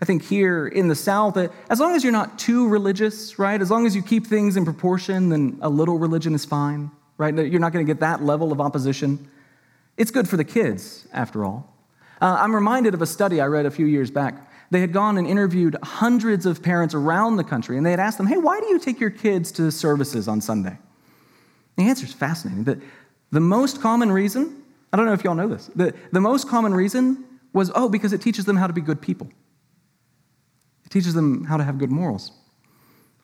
I 0.00 0.04
think 0.04 0.22
here 0.22 0.66
in 0.66 0.88
the 0.88 0.94
South, 0.94 1.38
as 1.70 1.80
long 1.80 1.94
as 1.94 2.04
you're 2.04 2.12
not 2.12 2.38
too 2.38 2.68
religious, 2.68 3.38
right? 3.38 3.60
As 3.60 3.70
long 3.70 3.86
as 3.86 3.96
you 3.96 4.02
keep 4.02 4.26
things 4.26 4.56
in 4.56 4.64
proportion, 4.64 5.30
then 5.30 5.58
a 5.62 5.70
little 5.70 5.98
religion 5.98 6.34
is 6.34 6.44
fine, 6.44 6.90
right? 7.16 7.34
You're 7.34 7.60
not 7.60 7.72
going 7.72 7.86
to 7.86 7.90
get 7.90 8.00
that 8.00 8.22
level 8.22 8.52
of 8.52 8.60
opposition. 8.60 9.28
It's 9.96 10.10
good 10.10 10.28
for 10.28 10.36
the 10.36 10.44
kids, 10.44 11.08
after 11.12 11.44
all. 11.44 11.74
Uh, 12.20 12.36
I'm 12.38 12.54
reminded 12.54 12.92
of 12.92 13.00
a 13.00 13.06
study 13.06 13.40
I 13.40 13.46
read 13.46 13.64
a 13.64 13.70
few 13.70 13.86
years 13.86 14.10
back. 14.10 14.50
They 14.70 14.80
had 14.80 14.92
gone 14.92 15.16
and 15.16 15.26
interviewed 15.26 15.76
hundreds 15.82 16.44
of 16.44 16.62
parents 16.62 16.94
around 16.94 17.36
the 17.36 17.44
country, 17.44 17.76
and 17.76 17.86
they 17.86 17.90
had 17.90 18.00
asked 18.00 18.18
them, 18.18 18.26
hey, 18.26 18.36
why 18.36 18.60
do 18.60 18.66
you 18.66 18.78
take 18.78 19.00
your 19.00 19.10
kids 19.10 19.50
to 19.52 19.70
services 19.70 20.28
on 20.28 20.40
Sunday? 20.40 20.76
The 21.76 21.84
answer 21.84 22.06
is 22.06 22.12
fascinating. 22.12 22.64
The, 22.64 22.80
the 23.30 23.40
most 23.40 23.80
common 23.80 24.10
reason, 24.10 24.62
I 24.92 24.96
don't 24.96 25.06
know 25.06 25.12
if 25.12 25.24
y'all 25.24 25.34
know 25.34 25.48
this, 25.48 25.70
the, 25.74 25.94
the 26.12 26.20
most 26.20 26.48
common 26.48 26.74
reason 26.74 27.24
was, 27.52 27.70
oh, 27.74 27.88
because 27.88 28.12
it 28.12 28.20
teaches 28.20 28.44
them 28.44 28.56
how 28.56 28.66
to 28.66 28.72
be 28.72 28.80
good 28.80 29.00
people. 29.00 29.28
It 30.84 30.90
teaches 30.90 31.14
them 31.14 31.44
how 31.44 31.56
to 31.56 31.64
have 31.64 31.78
good 31.78 31.90
morals. 31.90 32.32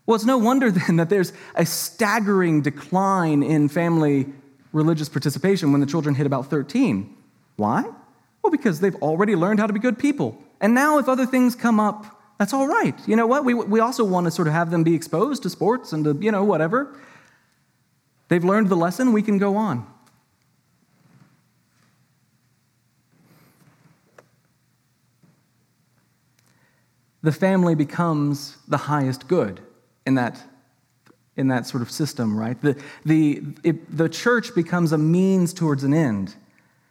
Well, 0.06 0.16
it's 0.16 0.24
no 0.24 0.38
wonder 0.38 0.70
then 0.70 0.96
that 0.96 1.08
there's 1.08 1.32
a 1.54 1.64
staggering 1.64 2.62
decline 2.62 3.42
in 3.42 3.68
family 3.68 4.26
religious 4.72 5.08
participation 5.08 5.70
when 5.72 5.80
the 5.80 5.86
children 5.86 6.14
hit 6.14 6.26
about 6.26 6.46
13. 6.46 7.14
Why? 7.56 7.82
Well, 8.42 8.50
because 8.50 8.80
they've 8.80 8.96
already 8.96 9.36
learned 9.36 9.60
how 9.60 9.66
to 9.66 9.72
be 9.72 9.78
good 9.78 9.98
people. 9.98 10.36
And 10.60 10.74
now, 10.74 10.98
if 10.98 11.08
other 11.08 11.26
things 11.26 11.54
come 11.54 11.78
up, 11.78 12.20
that's 12.38 12.52
all 12.52 12.66
right. 12.66 12.94
You 13.06 13.14
know 13.14 13.26
what? 13.26 13.44
We, 13.44 13.54
we 13.54 13.80
also 13.80 14.04
want 14.04 14.26
to 14.26 14.30
sort 14.30 14.48
of 14.48 14.54
have 14.54 14.70
them 14.70 14.82
be 14.82 14.94
exposed 14.94 15.42
to 15.44 15.50
sports 15.50 15.92
and 15.92 16.04
to, 16.04 16.18
you 16.20 16.32
know, 16.32 16.42
whatever. 16.42 16.98
They've 18.32 18.42
learned 18.42 18.70
the 18.70 18.76
lesson, 18.76 19.12
we 19.12 19.20
can 19.20 19.36
go 19.36 19.58
on. 19.58 19.86
The 27.20 27.30
family 27.30 27.74
becomes 27.74 28.56
the 28.66 28.78
highest 28.78 29.28
good 29.28 29.60
in 30.06 30.14
that 30.14 30.42
in 31.36 31.48
that 31.48 31.66
sort 31.66 31.82
of 31.82 31.90
system, 31.90 32.34
right? 32.34 32.58
The, 32.62 32.82
the, 33.04 33.42
it, 33.64 33.94
the 33.94 34.08
church 34.08 34.54
becomes 34.54 34.92
a 34.92 34.98
means 34.98 35.52
towards 35.52 35.84
an 35.84 35.92
end. 35.92 36.34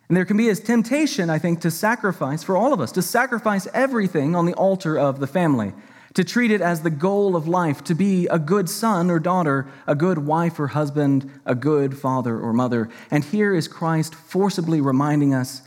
And 0.09 0.17
there 0.17 0.25
can 0.25 0.37
be 0.37 0.49
a 0.49 0.55
temptation, 0.55 1.31
I 1.31 1.39
think, 1.39 1.61
to 1.61 1.71
sacrifice 1.71 2.43
for 2.43 2.55
all 2.55 2.71
of 2.71 2.79
us, 2.79 2.91
to 2.91 3.01
sacrifice 3.01 3.67
everything 3.73 4.35
on 4.35 4.45
the 4.45 4.53
altar 4.53 4.95
of 4.95 5.19
the 5.19 5.25
family, 5.25 5.73
to 6.13 6.23
treat 6.23 6.51
it 6.51 6.61
as 6.61 6.81
the 6.81 6.89
goal 6.89 7.35
of 7.35 7.47
life, 7.47 7.83
to 7.85 7.95
be 7.95 8.27
a 8.27 8.37
good 8.37 8.69
son 8.69 9.09
or 9.09 9.19
daughter, 9.19 9.67
a 9.87 9.95
good 9.95 10.19
wife 10.19 10.59
or 10.59 10.67
husband, 10.67 11.29
a 11.45 11.55
good 11.55 11.97
father 11.97 12.37
or 12.37 12.51
mother. 12.53 12.89
And 13.09 13.23
here 13.23 13.53
is 13.53 13.67
Christ 13.67 14.13
forcibly 14.13 14.81
reminding 14.81 15.33
us 15.33 15.61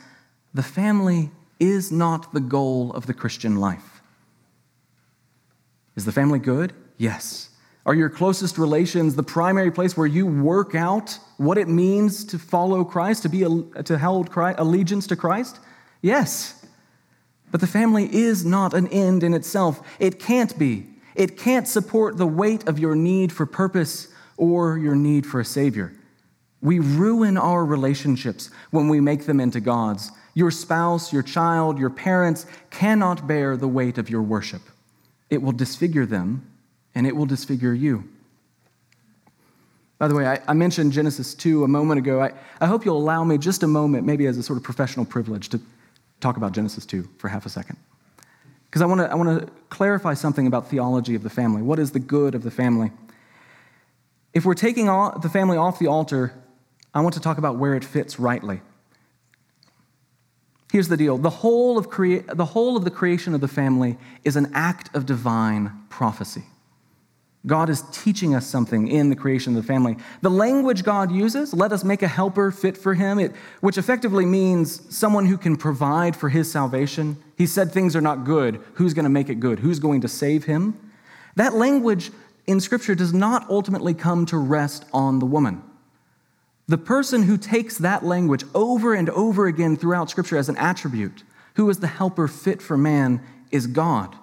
the 0.52 0.62
family 0.62 1.30
is 1.58 1.90
not 1.90 2.32
the 2.32 2.40
goal 2.40 2.92
of 2.92 3.06
the 3.06 3.14
Christian 3.14 3.56
life. 3.56 4.02
Is 5.96 6.04
the 6.04 6.12
family 6.12 6.38
good? 6.38 6.72
Yes. 6.98 7.50
Are 7.86 7.94
your 7.94 8.08
closest 8.08 8.56
relations 8.56 9.14
the 9.14 9.22
primary 9.22 9.70
place 9.70 9.96
where 9.96 10.06
you 10.06 10.26
work 10.26 10.74
out 10.74 11.18
what 11.36 11.58
it 11.58 11.68
means 11.68 12.24
to 12.26 12.38
follow 12.38 12.84
Christ, 12.84 13.22
to, 13.22 13.28
be, 13.28 13.40
to 13.84 13.98
hold 13.98 14.30
Christ, 14.30 14.58
allegiance 14.58 15.06
to 15.08 15.16
Christ? 15.16 15.60
Yes. 16.00 16.63
But 17.54 17.60
the 17.60 17.68
family 17.68 18.12
is 18.12 18.44
not 18.44 18.74
an 18.74 18.88
end 18.88 19.22
in 19.22 19.32
itself. 19.32 19.80
It 20.00 20.18
can't 20.18 20.58
be. 20.58 20.88
It 21.14 21.38
can't 21.38 21.68
support 21.68 22.16
the 22.16 22.26
weight 22.26 22.66
of 22.66 22.80
your 22.80 22.96
need 22.96 23.30
for 23.30 23.46
purpose 23.46 24.08
or 24.36 24.76
your 24.76 24.96
need 24.96 25.24
for 25.24 25.38
a 25.38 25.44
Savior. 25.44 25.92
We 26.60 26.80
ruin 26.80 27.36
our 27.36 27.64
relationships 27.64 28.50
when 28.72 28.88
we 28.88 28.98
make 28.98 29.26
them 29.26 29.38
into 29.38 29.60
gods. 29.60 30.10
Your 30.34 30.50
spouse, 30.50 31.12
your 31.12 31.22
child, 31.22 31.78
your 31.78 31.90
parents 31.90 32.46
cannot 32.70 33.28
bear 33.28 33.56
the 33.56 33.68
weight 33.68 33.98
of 33.98 34.10
your 34.10 34.22
worship. 34.22 34.62
It 35.30 35.40
will 35.40 35.52
disfigure 35.52 36.06
them 36.06 36.50
and 36.92 37.06
it 37.06 37.14
will 37.14 37.24
disfigure 37.24 37.72
you. 37.72 38.02
By 39.98 40.08
the 40.08 40.16
way, 40.16 40.26
I, 40.26 40.40
I, 40.48 40.54
mentioned 40.54 40.90
Genesis 40.90 41.36
2 41.36 41.62
a 41.62 41.68
moment 41.68 41.98
ago. 41.98 42.20
I, 42.20 42.32
I 42.60 42.66
hope 42.66 42.84
you'll 42.84 42.98
allow 42.98 43.22
me 43.22 43.38
just 43.38 43.62
a 43.62 43.68
moment, 43.68 44.04
maybe 44.04 44.26
as 44.26 44.36
a 44.38 44.42
sort 44.42 44.56
of 44.56 44.64
professional 44.64 45.06
privilege, 45.06 45.50
to 45.50 45.60
talk 46.24 46.36
about 46.38 46.52
Genesis 46.52 46.86
2 46.86 47.08
for 47.18 47.28
half 47.28 47.44
a 47.44 47.50
second. 47.50 47.76
Because 48.64 48.80
I 48.82 48.86
want 48.86 49.00
to 49.02 49.10
I 49.10 49.14
wanna 49.14 49.46
clarify 49.68 50.14
something 50.14 50.46
about 50.46 50.68
theology 50.68 51.14
of 51.14 51.22
the 51.22 51.30
family. 51.30 51.62
What 51.62 51.78
is 51.78 51.92
the 51.92 52.00
good 52.00 52.34
of 52.34 52.42
the 52.42 52.50
family? 52.50 52.90
If 54.32 54.44
we're 54.44 54.54
taking 54.54 54.88
all, 54.88 55.16
the 55.18 55.28
family 55.28 55.56
off 55.56 55.78
the 55.78 55.86
altar, 55.86 56.32
I 56.92 57.00
want 57.02 57.14
to 57.14 57.20
talk 57.20 57.38
about 57.38 57.56
where 57.58 57.74
it 57.74 57.84
fits 57.84 58.18
rightly. 58.18 58.62
Here's 60.72 60.88
the 60.88 60.96
deal 60.96 61.18
the 61.18 61.30
whole 61.30 61.78
of, 61.78 61.88
crea- 61.88 62.24
the, 62.26 62.46
whole 62.46 62.76
of 62.76 62.84
the 62.84 62.90
creation 62.90 63.34
of 63.34 63.40
the 63.40 63.48
family 63.48 63.96
is 64.24 64.34
an 64.34 64.50
act 64.54 64.90
of 64.96 65.06
divine 65.06 65.72
prophecy. 65.88 66.44
God 67.46 67.68
is 67.68 67.82
teaching 67.92 68.34
us 68.34 68.46
something 68.46 68.88
in 68.88 69.10
the 69.10 69.16
creation 69.16 69.54
of 69.54 69.62
the 69.62 69.66
family. 69.66 69.96
The 70.22 70.30
language 70.30 70.82
God 70.82 71.12
uses, 71.12 71.52
let 71.52 71.72
us 71.72 71.84
make 71.84 72.02
a 72.02 72.08
helper 72.08 72.50
fit 72.50 72.76
for 72.76 72.94
him, 72.94 73.18
it, 73.18 73.32
which 73.60 73.76
effectively 73.76 74.24
means 74.24 74.80
someone 74.94 75.26
who 75.26 75.36
can 75.36 75.56
provide 75.56 76.16
for 76.16 76.30
his 76.30 76.50
salvation. 76.50 77.18
He 77.36 77.46
said 77.46 77.70
things 77.70 77.94
are 77.94 78.00
not 78.00 78.24
good. 78.24 78.62
Who's 78.74 78.94
going 78.94 79.04
to 79.04 79.10
make 79.10 79.28
it 79.28 79.40
good? 79.40 79.58
Who's 79.58 79.78
going 79.78 80.00
to 80.00 80.08
save 80.08 80.44
him? 80.44 80.80
That 81.36 81.54
language 81.54 82.12
in 82.46 82.60
Scripture 82.60 82.94
does 82.94 83.12
not 83.12 83.48
ultimately 83.50 83.92
come 83.92 84.24
to 84.26 84.38
rest 84.38 84.86
on 84.92 85.18
the 85.18 85.26
woman. 85.26 85.62
The 86.66 86.78
person 86.78 87.24
who 87.24 87.36
takes 87.36 87.76
that 87.78 88.04
language 88.04 88.44
over 88.54 88.94
and 88.94 89.10
over 89.10 89.46
again 89.46 89.76
throughout 89.76 90.08
Scripture 90.08 90.38
as 90.38 90.48
an 90.48 90.56
attribute, 90.56 91.24
who 91.56 91.68
is 91.68 91.80
the 91.80 91.88
helper 91.88 92.26
fit 92.26 92.62
for 92.62 92.78
man, 92.78 93.20
is 93.50 93.66
God. 93.66 94.16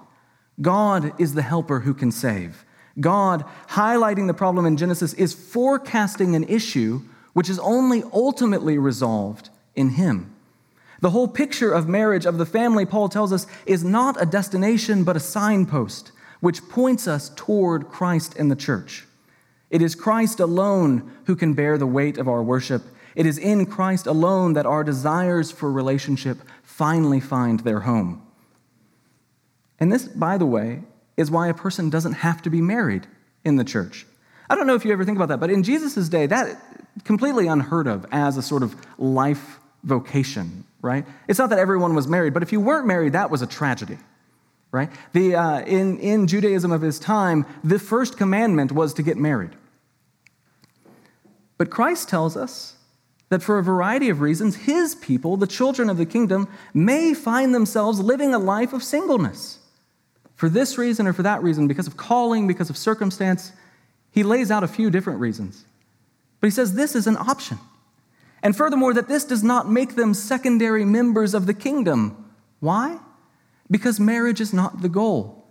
God 0.59 1.19
is 1.19 1.35
the 1.35 1.43
helper 1.43 1.81
who 1.81 1.93
can 1.93 2.11
save. 2.11 2.65
God, 3.01 3.43
highlighting 3.69 4.27
the 4.27 4.33
problem 4.33 4.65
in 4.65 4.77
Genesis, 4.77 5.13
is 5.13 5.33
forecasting 5.33 6.35
an 6.35 6.45
issue 6.45 7.01
which 7.33 7.49
is 7.49 7.59
only 7.59 8.03
ultimately 8.13 8.77
resolved 8.77 9.49
in 9.75 9.89
Him. 9.89 10.33
The 11.01 11.09
whole 11.09 11.27
picture 11.27 11.71
of 11.71 11.87
marriage, 11.87 12.25
of 12.25 12.37
the 12.37 12.45
family, 12.45 12.85
Paul 12.85 13.09
tells 13.09 13.33
us, 13.33 13.47
is 13.65 13.83
not 13.83 14.21
a 14.21 14.25
destination 14.25 15.03
but 15.03 15.17
a 15.17 15.19
signpost 15.19 16.11
which 16.41 16.67
points 16.69 17.07
us 17.07 17.29
toward 17.35 17.89
Christ 17.89 18.35
and 18.37 18.51
the 18.51 18.55
church. 18.55 19.05
It 19.69 19.81
is 19.81 19.95
Christ 19.95 20.39
alone 20.39 21.11
who 21.25 21.35
can 21.35 21.53
bear 21.53 21.77
the 21.77 21.87
weight 21.87 22.17
of 22.17 22.27
our 22.27 22.43
worship. 22.43 22.83
It 23.15 23.25
is 23.25 23.37
in 23.37 23.65
Christ 23.65 24.05
alone 24.05 24.53
that 24.53 24.65
our 24.65 24.83
desires 24.83 25.51
for 25.51 25.71
relationship 25.71 26.39
finally 26.61 27.19
find 27.19 27.61
their 27.61 27.81
home. 27.81 28.21
And 29.79 29.91
this, 29.91 30.07
by 30.07 30.37
the 30.37 30.45
way, 30.45 30.83
is 31.17 31.29
why 31.29 31.47
a 31.47 31.53
person 31.53 31.89
doesn't 31.89 32.13
have 32.13 32.41
to 32.43 32.49
be 32.49 32.61
married 32.61 33.07
in 33.43 33.55
the 33.55 33.63
church. 33.63 34.05
I 34.49 34.55
don't 34.55 34.67
know 34.67 34.75
if 34.75 34.83
you 34.83 34.91
ever 34.91 35.05
think 35.05 35.17
about 35.17 35.29
that, 35.29 35.39
but 35.39 35.49
in 35.49 35.63
Jesus' 35.63 36.09
day, 36.09 36.25
that 36.25 36.61
completely 37.05 37.47
unheard 37.47 37.87
of 37.87 38.05
as 38.11 38.37
a 38.37 38.41
sort 38.41 38.63
of 38.63 38.75
life 38.99 39.59
vocation, 39.83 40.65
right? 40.81 41.05
It's 41.27 41.39
not 41.39 41.49
that 41.51 41.59
everyone 41.59 41.95
was 41.95 42.07
married, 42.07 42.33
but 42.33 42.43
if 42.43 42.51
you 42.51 42.59
weren't 42.59 42.85
married, 42.85 43.13
that 43.13 43.31
was 43.31 43.41
a 43.41 43.47
tragedy, 43.47 43.97
right? 44.71 44.89
The, 45.13 45.35
uh, 45.35 45.61
in, 45.61 45.99
in 45.99 46.27
Judaism 46.27 46.71
of 46.71 46.81
his 46.81 46.99
time, 46.99 47.45
the 47.63 47.79
first 47.79 48.17
commandment 48.17 48.71
was 48.71 48.93
to 48.95 49.03
get 49.03 49.17
married. 49.17 49.51
But 51.57 51.69
Christ 51.69 52.09
tells 52.09 52.35
us 52.35 52.75
that 53.29 53.41
for 53.41 53.57
a 53.57 53.63
variety 53.63 54.09
of 54.09 54.19
reasons, 54.19 54.55
his 54.57 54.95
people, 54.95 55.37
the 55.37 55.47
children 55.47 55.89
of 55.89 55.97
the 55.97 56.05
kingdom, 56.05 56.49
may 56.73 57.13
find 57.13 57.55
themselves 57.55 57.99
living 58.01 58.33
a 58.33 58.39
life 58.39 58.73
of 58.73 58.83
singleness 58.83 59.59
for 60.41 60.49
this 60.49 60.75
reason 60.75 61.05
or 61.05 61.13
for 61.13 61.21
that 61.21 61.43
reason, 61.43 61.67
because 61.67 61.85
of 61.85 61.97
calling, 61.97 62.47
because 62.47 62.71
of 62.71 62.75
circumstance. 62.75 63.51
He 64.09 64.23
lays 64.23 64.49
out 64.49 64.63
a 64.63 64.67
few 64.67 64.89
different 64.89 65.19
reasons. 65.19 65.65
But 66.39 66.47
he 66.47 66.51
says 66.51 66.73
this 66.73 66.95
is 66.95 67.05
an 67.05 67.15
option. 67.15 67.59
And 68.41 68.57
furthermore, 68.57 68.91
that 68.95 69.07
this 69.07 69.23
does 69.23 69.43
not 69.43 69.69
make 69.69 69.93
them 69.93 70.15
secondary 70.15 70.83
members 70.83 71.35
of 71.35 71.45
the 71.45 71.53
kingdom. 71.53 72.33
Why? 72.59 72.97
Because 73.69 73.99
marriage 73.99 74.41
is 74.41 74.51
not 74.51 74.81
the 74.81 74.89
goal. 74.89 75.45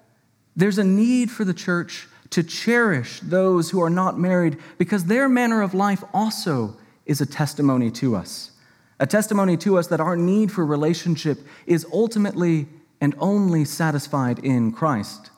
There's 0.57 0.77
a 0.77 0.83
need 0.83 1.31
for 1.31 1.45
the 1.45 1.55
church 1.55 2.09
to 2.31 2.43
cherish 2.43 3.21
those 3.21 3.71
who 3.71 3.81
are 3.81 3.91
not 3.91 4.19
married 4.19 4.59
because 4.77 5.05
their 5.05 5.29
manner 5.29 5.63
of 5.63 5.73
life 5.73 6.03
also 6.13 6.77
is 7.07 7.21
a 7.21 7.27
testimony 7.27 7.93
to 7.93 8.17
us. 8.17 8.51
A 8.99 9.07
testimony 9.07 9.57
to 9.59 9.79
us 9.79 9.87
that 9.87 10.01
our 10.01 10.17
need 10.17 10.51
for 10.51 10.67
relationship 10.67 11.39
is 11.65 11.87
ultimately 11.93 12.67
and 13.01 13.15
only 13.19 13.65
satisfied 13.65 14.39
in 14.41 14.73
Christ. 14.73 15.31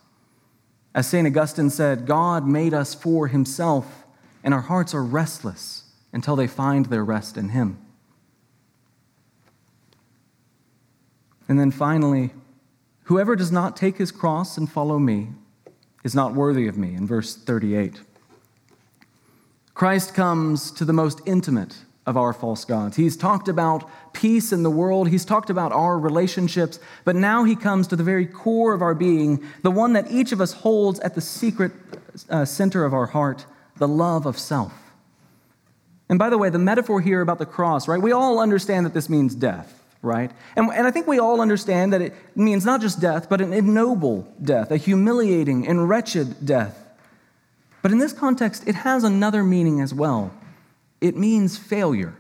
As 0.94 1.06
St. 1.06 1.26
Augustine 1.26 1.70
said, 1.70 2.06
God 2.06 2.46
made 2.46 2.74
us 2.74 2.94
for 2.94 3.28
himself, 3.28 4.04
and 4.44 4.52
our 4.52 4.60
hearts 4.60 4.94
are 4.94 5.04
restless 5.04 5.84
until 6.12 6.36
they 6.36 6.46
find 6.46 6.86
their 6.86 7.04
rest 7.04 7.36
in 7.36 7.50
him. 7.50 7.78
And 11.48 11.58
then 11.58 11.70
finally, 11.70 12.30
whoever 13.04 13.36
does 13.36 13.52
not 13.52 13.76
take 13.76 13.98
his 13.98 14.12
cross 14.12 14.56
and 14.56 14.70
follow 14.70 14.98
me 14.98 15.28
is 16.04 16.14
not 16.14 16.34
worthy 16.34 16.66
of 16.66 16.76
me, 16.76 16.94
in 16.94 17.06
verse 17.06 17.36
38. 17.36 18.00
Christ 19.74 20.14
comes 20.14 20.70
to 20.72 20.84
the 20.84 20.92
most 20.92 21.20
intimate 21.26 21.76
of 22.04 22.16
our 22.16 22.32
false 22.32 22.64
gods. 22.64 22.96
He's 22.96 23.16
talked 23.16 23.48
about 23.48 23.88
peace 24.12 24.52
in 24.52 24.62
the 24.62 24.70
world, 24.70 25.08
he's 25.08 25.24
talked 25.24 25.50
about 25.50 25.72
our 25.72 25.98
relationships, 25.98 26.80
but 27.04 27.14
now 27.14 27.44
he 27.44 27.54
comes 27.54 27.86
to 27.88 27.96
the 27.96 28.02
very 28.02 28.26
core 28.26 28.74
of 28.74 28.82
our 28.82 28.94
being, 28.94 29.42
the 29.62 29.70
one 29.70 29.92
that 29.92 30.10
each 30.10 30.32
of 30.32 30.40
us 30.40 30.52
holds 30.52 30.98
at 31.00 31.14
the 31.14 31.20
secret 31.20 31.72
uh, 32.28 32.44
center 32.44 32.84
of 32.84 32.92
our 32.92 33.06
heart, 33.06 33.46
the 33.76 33.88
love 33.88 34.26
of 34.26 34.36
self. 34.36 34.72
And 36.08 36.18
by 36.18 36.28
the 36.28 36.38
way, 36.38 36.50
the 36.50 36.58
metaphor 36.58 37.00
here 37.00 37.20
about 37.20 37.38
the 37.38 37.46
cross, 37.46 37.86
right? 37.88 38.02
We 38.02 38.12
all 38.12 38.40
understand 38.40 38.84
that 38.84 38.94
this 38.94 39.08
means 39.08 39.34
death, 39.34 39.82
right? 40.02 40.30
And, 40.56 40.70
and 40.72 40.86
I 40.86 40.90
think 40.90 41.06
we 41.06 41.20
all 41.20 41.40
understand 41.40 41.92
that 41.92 42.02
it 42.02 42.14
means 42.34 42.66
not 42.66 42.80
just 42.80 43.00
death, 43.00 43.28
but 43.30 43.40
an 43.40 43.52
ignoble 43.52 44.30
death, 44.42 44.72
a 44.72 44.76
humiliating 44.76 45.66
and 45.66 45.88
wretched 45.88 46.44
death. 46.44 46.78
But 47.80 47.92
in 47.92 47.98
this 47.98 48.12
context, 48.12 48.66
it 48.66 48.74
has 48.74 49.04
another 49.04 49.42
meaning 49.42 49.80
as 49.80 49.94
well 49.94 50.32
it 51.02 51.16
means 51.16 51.58
failure. 51.58 52.16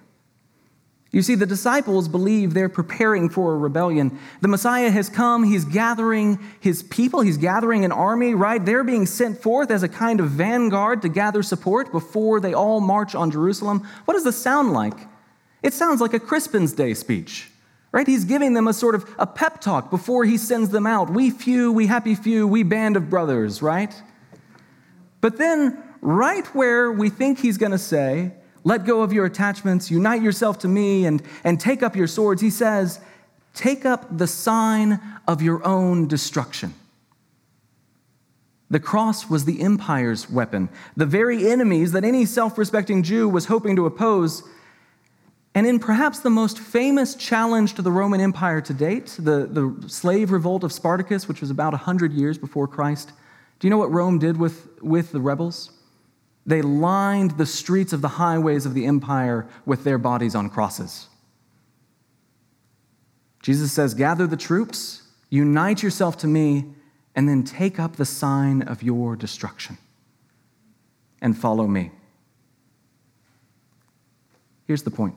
You 1.12 1.20
see, 1.20 1.34
the 1.34 1.46
disciples 1.46 2.08
believe 2.08 2.54
they're 2.54 2.70
preparing 2.70 3.28
for 3.28 3.52
a 3.52 3.58
rebellion. 3.58 4.18
The 4.40 4.48
Messiah 4.48 4.90
has 4.90 5.10
come, 5.10 5.44
he's 5.44 5.66
gathering 5.66 6.38
his 6.58 6.82
people, 6.82 7.20
he's 7.20 7.36
gathering 7.36 7.84
an 7.84 7.92
army, 7.92 8.34
right? 8.34 8.64
They're 8.64 8.82
being 8.82 9.04
sent 9.04 9.40
forth 9.42 9.70
as 9.70 9.82
a 9.82 9.88
kind 9.88 10.20
of 10.20 10.30
vanguard 10.30 11.02
to 11.02 11.10
gather 11.10 11.42
support 11.42 11.92
before 11.92 12.40
they 12.40 12.54
all 12.54 12.80
march 12.80 13.14
on 13.14 13.30
Jerusalem. 13.30 13.86
What 14.06 14.14
does 14.14 14.24
this 14.24 14.38
sound 14.38 14.72
like? 14.72 14.94
It 15.62 15.74
sounds 15.74 16.00
like 16.00 16.14
a 16.14 16.18
Crispin's 16.18 16.72
Day 16.72 16.94
speech, 16.94 17.50
right? 17.92 18.06
He's 18.06 18.24
giving 18.24 18.54
them 18.54 18.66
a 18.66 18.72
sort 18.72 18.94
of 18.94 19.08
a 19.18 19.26
pep 19.26 19.60
talk 19.60 19.90
before 19.90 20.24
he 20.24 20.38
sends 20.38 20.70
them 20.70 20.86
out. 20.86 21.10
We 21.10 21.30
few, 21.30 21.70
we 21.72 21.86
happy 21.86 22.14
few, 22.14 22.48
we 22.48 22.62
band 22.62 22.96
of 22.96 23.10
brothers, 23.10 23.60
right? 23.60 23.94
But 25.20 25.36
then, 25.36 25.80
right 26.00 26.46
where 26.54 26.90
we 26.90 27.10
think 27.10 27.38
he's 27.38 27.58
going 27.58 27.72
to 27.72 27.78
say, 27.78 28.32
let 28.64 28.84
go 28.84 29.02
of 29.02 29.12
your 29.12 29.26
attachments, 29.26 29.90
unite 29.90 30.22
yourself 30.22 30.58
to 30.60 30.68
me, 30.68 31.04
and, 31.04 31.22
and 31.44 31.58
take 31.58 31.82
up 31.82 31.96
your 31.96 32.06
swords. 32.06 32.40
He 32.40 32.50
says, 32.50 33.00
Take 33.54 33.84
up 33.84 34.16
the 34.16 34.26
sign 34.26 35.00
of 35.28 35.42
your 35.42 35.66
own 35.66 36.08
destruction. 36.08 36.74
The 38.70 38.80
cross 38.80 39.28
was 39.28 39.44
the 39.44 39.60
empire's 39.60 40.30
weapon, 40.30 40.70
the 40.96 41.04
very 41.04 41.50
enemies 41.50 41.92
that 41.92 42.04
any 42.04 42.24
self 42.24 42.56
respecting 42.56 43.02
Jew 43.02 43.28
was 43.28 43.46
hoping 43.46 43.76
to 43.76 43.84
oppose. 43.84 44.42
And 45.54 45.66
in 45.66 45.78
perhaps 45.78 46.20
the 46.20 46.30
most 46.30 46.58
famous 46.58 47.14
challenge 47.14 47.74
to 47.74 47.82
the 47.82 47.92
Roman 47.92 48.22
Empire 48.22 48.62
to 48.62 48.72
date, 48.72 49.14
the, 49.18 49.46
the 49.46 49.86
slave 49.86 50.32
revolt 50.32 50.64
of 50.64 50.72
Spartacus, 50.72 51.28
which 51.28 51.42
was 51.42 51.50
about 51.50 51.74
100 51.74 52.14
years 52.14 52.38
before 52.38 52.66
Christ, 52.66 53.12
do 53.58 53.66
you 53.66 53.70
know 53.70 53.76
what 53.76 53.92
Rome 53.92 54.18
did 54.18 54.38
with, 54.38 54.82
with 54.82 55.12
the 55.12 55.20
rebels? 55.20 55.70
They 56.44 56.62
lined 56.62 57.32
the 57.32 57.46
streets 57.46 57.92
of 57.92 58.00
the 58.00 58.08
highways 58.08 58.66
of 58.66 58.74
the 58.74 58.86
empire 58.86 59.46
with 59.64 59.84
their 59.84 59.98
bodies 59.98 60.34
on 60.34 60.50
crosses. 60.50 61.08
Jesus 63.42 63.72
says, 63.72 63.94
Gather 63.94 64.26
the 64.26 64.36
troops, 64.36 65.02
unite 65.30 65.82
yourself 65.82 66.16
to 66.18 66.26
me, 66.26 66.66
and 67.14 67.28
then 67.28 67.44
take 67.44 67.78
up 67.78 67.96
the 67.96 68.04
sign 68.04 68.62
of 68.62 68.82
your 68.82 69.16
destruction 69.16 69.78
and 71.20 71.36
follow 71.36 71.66
me. 71.66 71.90
Here's 74.66 74.82
the 74.82 74.90
point 74.90 75.16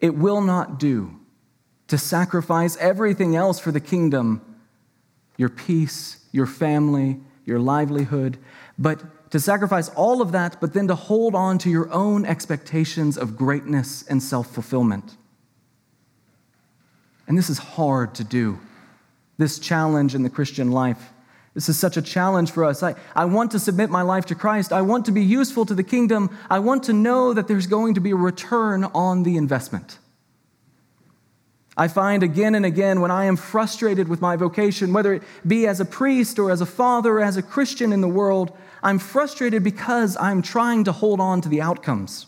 it 0.00 0.14
will 0.14 0.40
not 0.40 0.78
do 0.78 1.18
to 1.88 1.98
sacrifice 1.98 2.76
everything 2.78 3.36
else 3.36 3.58
for 3.58 3.72
the 3.72 3.80
kingdom 3.80 4.40
your 5.36 5.48
peace, 5.48 6.24
your 6.30 6.46
family, 6.46 7.18
your 7.44 7.58
livelihood, 7.58 8.38
but 8.78 9.02
to 9.34 9.40
sacrifice 9.40 9.88
all 9.96 10.22
of 10.22 10.30
that, 10.30 10.60
but 10.60 10.74
then 10.74 10.86
to 10.86 10.94
hold 10.94 11.34
on 11.34 11.58
to 11.58 11.68
your 11.68 11.92
own 11.92 12.24
expectations 12.24 13.18
of 13.18 13.36
greatness 13.36 14.04
and 14.08 14.22
self 14.22 14.46
fulfillment. 14.46 15.16
And 17.26 17.36
this 17.36 17.50
is 17.50 17.58
hard 17.58 18.14
to 18.14 18.22
do, 18.22 18.60
this 19.36 19.58
challenge 19.58 20.14
in 20.14 20.22
the 20.22 20.30
Christian 20.30 20.70
life. 20.70 21.10
This 21.52 21.68
is 21.68 21.76
such 21.76 21.96
a 21.96 22.02
challenge 22.02 22.52
for 22.52 22.62
us. 22.62 22.84
I, 22.84 22.94
I 23.16 23.24
want 23.24 23.50
to 23.50 23.58
submit 23.58 23.90
my 23.90 24.02
life 24.02 24.24
to 24.26 24.36
Christ. 24.36 24.72
I 24.72 24.82
want 24.82 25.04
to 25.06 25.10
be 25.10 25.24
useful 25.24 25.66
to 25.66 25.74
the 25.74 25.82
kingdom. 25.82 26.30
I 26.48 26.60
want 26.60 26.84
to 26.84 26.92
know 26.92 27.34
that 27.34 27.48
there's 27.48 27.66
going 27.66 27.94
to 27.94 28.00
be 28.00 28.12
a 28.12 28.16
return 28.16 28.84
on 28.84 29.24
the 29.24 29.36
investment. 29.36 29.98
I 31.76 31.88
find 31.88 32.22
again 32.22 32.54
and 32.54 32.64
again 32.64 33.00
when 33.00 33.10
I 33.10 33.24
am 33.24 33.34
frustrated 33.34 34.06
with 34.06 34.20
my 34.20 34.36
vocation, 34.36 34.92
whether 34.92 35.12
it 35.12 35.24
be 35.44 35.66
as 35.66 35.80
a 35.80 35.84
priest 35.84 36.38
or 36.38 36.52
as 36.52 36.60
a 36.60 36.66
father 36.66 37.18
or 37.18 37.22
as 37.24 37.36
a 37.36 37.42
Christian 37.42 37.92
in 37.92 38.00
the 38.00 38.06
world, 38.06 38.56
I'm 38.84 39.00
frustrated 39.00 39.64
because 39.64 40.16
I'm 40.20 40.42
trying 40.42 40.84
to 40.84 40.92
hold 40.92 41.18
on 41.18 41.40
to 41.40 41.48
the 41.48 41.60
outcomes. 41.60 42.26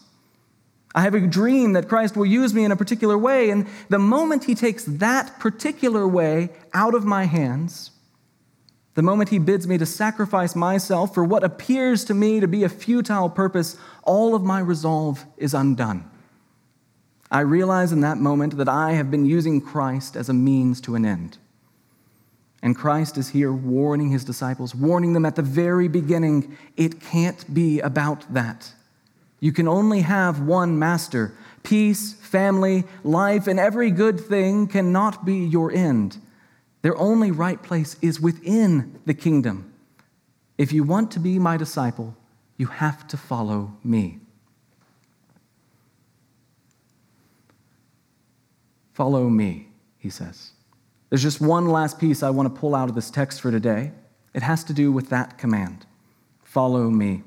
I 0.95 1.03
have 1.03 1.15
a 1.15 1.21
dream 1.21 1.75
that 1.75 1.89
Christ 1.89 2.17
will 2.17 2.27
use 2.27 2.55
me 2.55 2.65
in 2.65 2.73
a 2.73 2.77
particular 2.77 3.17
way, 3.17 3.51
and 3.51 3.69
the 3.91 3.99
moment 3.99 4.45
He 4.45 4.55
takes 4.57 4.83
that 4.85 5.39
particular 5.39 6.09
way 6.09 6.49
out 6.73 6.95
of 6.95 7.05
my 7.05 7.25
hands, 7.25 7.93
the 8.97 9.03
moment 9.03 9.29
he 9.29 9.39
bids 9.39 9.69
me 9.69 9.77
to 9.77 9.85
sacrifice 9.85 10.57
myself 10.57 11.13
for 11.13 11.23
what 11.23 11.45
appears 11.45 12.03
to 12.07 12.15
me 12.15 12.41
to 12.41 12.49
be 12.49 12.65
a 12.65 12.69
futile 12.71 13.29
purpose, 13.29 13.77
all 14.05 14.35
of 14.35 14.43
my 14.43 14.59
resolve 14.59 15.27
is 15.37 15.53
undone. 15.53 16.11
I 17.31 17.41
realize 17.41 17.93
in 17.93 18.01
that 18.01 18.17
moment 18.17 18.57
that 18.57 18.71
I 18.71 18.93
have 18.93 19.11
been 19.11 19.27
using 19.27 19.61
Christ 19.61 20.17
as 20.17 20.31
a 20.31 20.33
means 20.33 20.81
to 20.81 20.95
an 20.95 21.05
end. 21.05 21.37
And 22.63 22.77
Christ 22.77 23.19
is 23.19 23.29
here 23.29 23.53
warning 23.53 24.11
his 24.11 24.25
disciples, 24.25 24.75
warning 24.75 25.13
them 25.13 25.27
at 25.27 25.37
the 25.37 25.43
very 25.43 25.89
beginning 25.89 26.57
it 26.77 27.01
can't 27.01 27.53
be 27.53 27.81
about 27.81 28.33
that. 28.33 28.73
You 29.41 29.53
can 29.53 29.69
only 29.69 30.01
have 30.01 30.41
one 30.41 30.79
master. 30.79 31.33
Peace, 31.63 32.15
family, 32.15 32.85
life, 33.05 33.47
and 33.47 33.61
every 33.61 33.91
good 33.91 34.21
thing 34.21 34.67
cannot 34.67 35.25
be 35.25 35.37
your 35.37 35.71
end. 35.73 36.19
Their 36.83 36.97
only 36.97 37.31
right 37.31 37.63
place 37.63 37.97
is 38.01 38.21
within 38.21 39.01
the 39.05 39.15
kingdom. 39.15 39.73
If 40.57 40.73
you 40.73 40.85
want 40.85 41.11
to 41.13 41.21
be 41.21 41.39
my 41.39 41.57
disciple, 41.57 42.17
you 42.57 42.67
have 42.67 43.07
to 43.09 43.17
follow 43.17 43.77
me. 43.85 44.21
Follow 48.95 49.29
me, 49.29 49.69
he 49.99 50.09
says. 50.09 50.53
There's 51.11 51.23
just 51.23 51.41
one 51.41 51.67
last 51.67 51.99
piece 51.99 52.23
I 52.23 52.31
want 52.31 52.53
to 52.53 52.61
pull 52.61 52.75
out 52.75 52.89
of 52.89 52.95
this 52.95 53.11
text 53.11 53.41
for 53.41 53.51
today. 53.51 53.93
It 54.35 54.43
has 54.43 54.65
to 54.65 54.73
do 54.73 54.93
with 54.93 55.09
that 55.11 55.39
command 55.39 55.87
follow 56.43 56.89
me. 56.89 57.23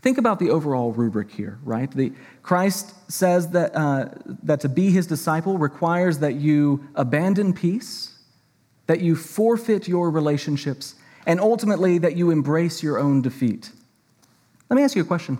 Think 0.00 0.16
about 0.16 0.38
the 0.38 0.48
overall 0.48 0.90
rubric 0.92 1.30
here, 1.30 1.58
right? 1.64 1.90
The, 1.90 2.12
Christ 2.42 2.94
says 3.12 3.50
that, 3.50 3.76
uh, 3.76 4.08
that 4.42 4.60
to 4.60 4.70
be 4.70 4.90
his 4.90 5.06
disciple 5.06 5.58
requires 5.58 6.18
that 6.20 6.36
you 6.36 6.88
abandon 6.94 7.52
peace 7.52 8.12
that 8.86 9.00
you 9.00 9.16
forfeit 9.16 9.88
your 9.88 10.10
relationships, 10.10 10.96
and 11.26 11.40
ultimately 11.40 11.98
that 11.98 12.16
you 12.16 12.30
embrace 12.30 12.82
your 12.82 12.98
own 12.98 13.22
defeat. 13.22 13.70
Let 14.68 14.76
me 14.76 14.82
ask 14.82 14.96
you 14.96 15.02
a 15.02 15.06
question 15.06 15.38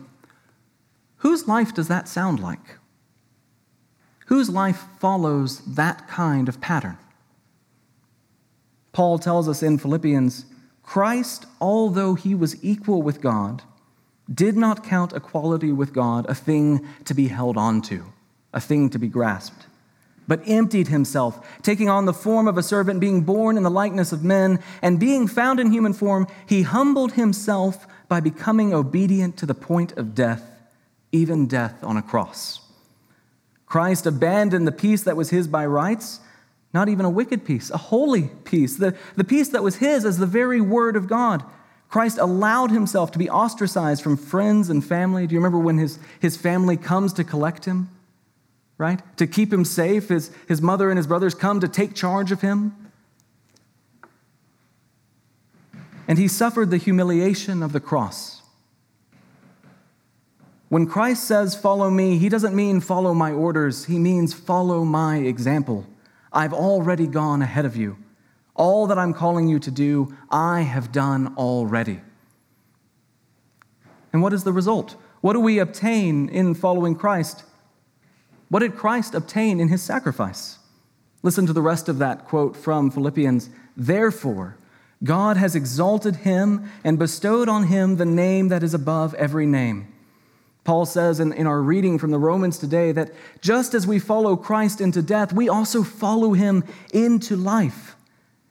Whose 1.16 1.46
life 1.46 1.74
does 1.74 1.88
that 1.88 2.08
sound 2.08 2.40
like? 2.40 2.78
Whose 4.26 4.48
life 4.48 4.84
follows 4.98 5.60
that 5.74 6.08
kind 6.08 6.48
of 6.48 6.60
pattern? 6.60 6.98
Paul 8.92 9.18
tells 9.18 9.48
us 9.48 9.62
in 9.62 9.78
Philippians 9.78 10.46
Christ, 10.82 11.46
although 11.60 12.14
he 12.14 12.34
was 12.34 12.62
equal 12.64 13.02
with 13.02 13.20
God, 13.20 13.62
did 14.32 14.56
not 14.56 14.84
count 14.84 15.12
equality 15.12 15.72
with 15.72 15.92
God 15.92 16.26
a 16.28 16.34
thing 16.34 16.86
to 17.04 17.14
be 17.14 17.28
held 17.28 17.56
on 17.56 17.82
to, 17.82 18.04
a 18.52 18.60
thing 18.60 18.90
to 18.90 18.98
be 18.98 19.08
grasped 19.08 19.66
but 20.28 20.40
emptied 20.46 20.88
himself, 20.88 21.60
taking 21.62 21.88
on 21.88 22.06
the 22.06 22.12
form 22.12 22.46
of 22.48 22.56
a 22.56 22.62
servant, 22.62 23.00
being 23.00 23.22
born 23.22 23.56
in 23.56 23.62
the 23.62 23.70
likeness 23.70 24.12
of 24.12 24.24
men, 24.24 24.60
and 24.80 25.00
being 25.00 25.26
found 25.26 25.58
in 25.58 25.70
human 25.70 25.92
form, 25.92 26.26
he 26.46 26.62
humbled 26.62 27.12
himself 27.12 27.86
by 28.08 28.20
becoming 28.20 28.72
obedient 28.72 29.36
to 29.36 29.46
the 29.46 29.54
point 29.54 29.92
of 29.92 30.14
death, 30.14 30.42
even 31.10 31.46
death 31.46 31.82
on 31.82 31.96
a 31.96 32.02
cross. 32.02 32.60
Christ 33.66 34.06
abandoned 34.06 34.66
the 34.66 34.72
peace 34.72 35.02
that 35.02 35.16
was 35.16 35.30
his 35.30 35.48
by 35.48 35.66
rights, 35.66 36.20
not 36.74 36.88
even 36.88 37.04
a 37.04 37.10
wicked 37.10 37.44
peace, 37.44 37.70
a 37.70 37.76
holy 37.76 38.30
peace, 38.44 38.76
the, 38.76 38.96
the 39.16 39.24
peace 39.24 39.48
that 39.50 39.62
was 39.62 39.76
his 39.76 40.04
as 40.04 40.18
the 40.18 40.26
very 40.26 40.60
word 40.60 40.96
of 40.96 41.06
God. 41.06 41.44
Christ 41.88 42.16
allowed 42.18 42.70
himself 42.70 43.12
to 43.12 43.18
be 43.18 43.28
ostracized 43.28 44.02
from 44.02 44.16
friends 44.16 44.70
and 44.70 44.84
family. 44.84 45.26
Do 45.26 45.34
you 45.34 45.40
remember 45.40 45.58
when 45.58 45.76
his, 45.76 45.98
his 46.20 46.36
family 46.36 46.78
comes 46.78 47.12
to 47.14 47.24
collect 47.24 47.66
him? 47.66 47.90
right? 48.82 49.00
To 49.18 49.28
keep 49.28 49.52
him 49.52 49.64
safe, 49.64 50.08
his, 50.08 50.32
his 50.48 50.60
mother 50.60 50.90
and 50.90 50.96
his 50.96 51.06
brothers 51.06 51.36
come 51.36 51.60
to 51.60 51.68
take 51.68 51.94
charge 51.94 52.32
of 52.32 52.40
him. 52.40 52.74
And 56.08 56.18
he 56.18 56.26
suffered 56.26 56.70
the 56.70 56.78
humiliation 56.78 57.62
of 57.62 57.72
the 57.72 57.78
cross. 57.78 58.42
When 60.68 60.86
Christ 60.86 61.22
says, 61.24 61.54
Follow 61.54 61.90
me, 61.90 62.18
he 62.18 62.28
doesn't 62.28 62.56
mean 62.56 62.80
follow 62.80 63.14
my 63.14 63.30
orders, 63.30 63.84
he 63.84 64.00
means 64.00 64.34
follow 64.34 64.84
my 64.84 65.18
example. 65.18 65.86
I've 66.32 66.52
already 66.52 67.06
gone 67.06 67.42
ahead 67.42 67.64
of 67.64 67.76
you. 67.76 67.96
All 68.54 68.86
that 68.86 68.98
I'm 68.98 69.14
calling 69.14 69.48
you 69.48 69.58
to 69.60 69.70
do, 69.70 70.16
I 70.30 70.62
have 70.62 70.92
done 70.92 71.34
already. 71.36 72.00
And 74.12 74.22
what 74.22 74.32
is 74.32 74.44
the 74.44 74.52
result? 74.52 74.96
What 75.20 75.32
do 75.34 75.40
we 75.40 75.58
obtain 75.58 76.28
in 76.28 76.54
following 76.54 76.94
Christ? 76.94 77.44
What 78.48 78.60
did 78.60 78.76
Christ 78.76 79.14
obtain 79.14 79.60
in 79.60 79.68
his 79.68 79.82
sacrifice? 79.82 80.58
Listen 81.22 81.46
to 81.46 81.52
the 81.52 81.62
rest 81.62 81.88
of 81.88 81.98
that 81.98 82.26
quote 82.26 82.56
from 82.56 82.90
Philippians. 82.90 83.48
Therefore, 83.76 84.58
God 85.04 85.36
has 85.36 85.54
exalted 85.54 86.16
him 86.16 86.70
and 86.84 86.98
bestowed 86.98 87.48
on 87.48 87.64
him 87.64 87.96
the 87.96 88.04
name 88.04 88.48
that 88.48 88.62
is 88.62 88.74
above 88.74 89.14
every 89.14 89.46
name. 89.46 89.91
Paul 90.64 90.86
says 90.86 91.18
in, 91.18 91.32
in 91.32 91.46
our 91.46 91.60
reading 91.60 91.98
from 91.98 92.10
the 92.10 92.18
Romans 92.18 92.58
today 92.58 92.92
that 92.92 93.10
just 93.40 93.74
as 93.74 93.86
we 93.86 93.98
follow 93.98 94.36
Christ 94.36 94.80
into 94.80 95.02
death, 95.02 95.32
we 95.32 95.48
also 95.48 95.82
follow 95.82 96.32
him 96.32 96.64
into 96.92 97.36
life. 97.36 97.96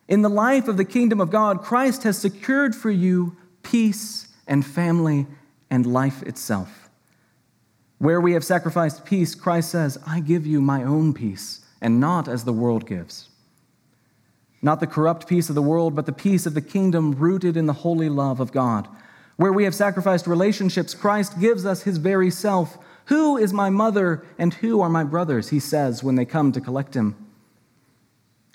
In 0.07 0.21
the 0.21 0.29
life 0.29 0.67
of 0.67 0.75
the 0.75 0.85
kingdom 0.85 1.21
of 1.21 1.31
God, 1.31 1.61
Christ 1.61 2.03
has 2.03 2.17
secured 2.17 2.75
for 2.75 2.91
you 2.91 3.37
peace 3.63 4.27
and 4.45 4.65
family 4.65 5.25
and 5.69 5.85
life 5.85 6.21
itself. 6.23 6.89
Where 7.97 8.19
we 8.19 8.33
have 8.33 8.43
sacrificed 8.43 9.05
peace, 9.05 9.35
Christ 9.35 9.69
says, 9.69 9.97
I 10.05 10.19
give 10.19 10.45
you 10.45 10.59
my 10.59 10.83
own 10.83 11.13
peace, 11.13 11.65
and 11.79 11.99
not 11.99 12.27
as 12.27 12.43
the 12.43 12.51
world 12.51 12.85
gives. 12.85 13.29
Not 14.61 14.79
the 14.79 14.87
corrupt 14.87 15.27
peace 15.27 15.49
of 15.49 15.55
the 15.55 15.61
world, 15.61 15.95
but 15.95 16.05
the 16.05 16.11
peace 16.11 16.45
of 16.45 16.55
the 16.55 16.61
kingdom 16.61 17.13
rooted 17.13 17.55
in 17.55 17.67
the 17.67 17.73
holy 17.73 18.09
love 18.09 18.39
of 18.39 18.51
God. 18.51 18.87
Where 19.37 19.53
we 19.53 19.63
have 19.63 19.75
sacrificed 19.75 20.27
relationships, 20.27 20.93
Christ 20.93 21.39
gives 21.39 21.65
us 21.65 21.83
his 21.83 21.97
very 21.97 22.29
self. 22.29 22.77
Who 23.05 23.37
is 23.37 23.53
my 23.53 23.69
mother 23.69 24.23
and 24.37 24.53
who 24.55 24.81
are 24.81 24.89
my 24.89 25.03
brothers? 25.03 25.49
He 25.49 25.59
says 25.59 26.03
when 26.03 26.15
they 26.15 26.25
come 26.25 26.51
to 26.51 26.61
collect 26.61 26.95
him. 26.95 27.15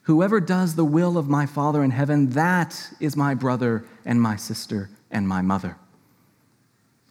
Whoever 0.04 0.40
does 0.40 0.76
the 0.76 0.84
will 0.84 1.18
of 1.18 1.28
my 1.28 1.46
Father 1.46 1.82
in 1.82 1.90
heaven, 1.90 2.30
that 2.30 2.90
is 3.00 3.16
my 3.16 3.34
brother 3.34 3.84
and 4.04 4.22
my 4.22 4.36
sister 4.36 4.88
and 5.10 5.26
my 5.26 5.42
mother. 5.42 5.76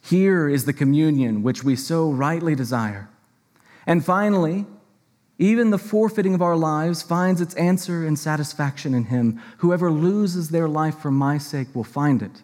Here 0.02 0.48
is 0.48 0.66
the 0.66 0.74
communion 0.74 1.44
which 1.44 1.64
we 1.64 1.76
so 1.76 2.10
rightly 2.10 2.56
desire. 2.56 3.10
And 3.86 4.06
finally, 4.06 4.66
even 5.38 5.72
the 5.72 5.78
forfeiting 5.78 6.34
of 6.34 6.42
our 6.42 6.56
lives 6.56 7.02
finds 7.02 7.42
its 7.42 7.56
answer 7.56 8.06
and 8.06 8.18
satisfaction 8.18 8.94
in 8.94 9.06
Him. 9.06 9.42
Whoever 9.58 9.92
loses 9.92 10.50
their 10.50 10.70
life 10.70 10.98
for 11.00 11.12
my 11.12 11.38
sake 11.38 11.76
will 11.76 11.84
find 11.84 12.22
it, 12.22 12.42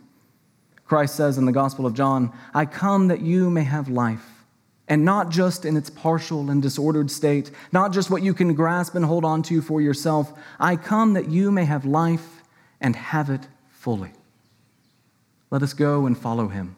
Christ 0.91 1.15
says 1.15 1.38
in 1.38 1.45
the 1.45 1.54
Gospel 1.54 1.86
of 1.86 1.93
John, 1.93 2.34
I 2.54 2.65
come 2.65 3.08
that 3.08 3.21
you 3.21 3.49
may 3.49 3.63
have 3.63 3.88
life, 3.88 4.43
and 4.89 5.06
not 5.06 5.30
just 5.30 5.63
in 5.63 5.77
its 5.77 5.89
partial 5.89 6.51
and 6.51 6.62
disordered 6.62 7.10
state, 7.10 7.49
not 7.71 7.93
just 7.93 8.10
what 8.10 8.23
you 8.23 8.34
can 8.34 8.54
grasp 8.54 8.93
and 8.95 9.06
hold 9.06 9.23
on 9.23 9.41
to 9.43 9.62
for 9.62 9.80
yourself. 9.80 10.38
I 10.60 10.75
come 10.75 11.13
that 11.13 11.30
you 11.30 11.49
may 11.49 11.63
have 11.63 11.86
life 11.86 12.43
and 12.82 12.93
have 12.93 13.30
it 13.30 13.47
fully. 13.69 14.12
Let 15.49 15.63
us 15.63 15.71
go 15.71 16.06
and 16.06 16.17
follow 16.17 16.49
him. 16.49 16.75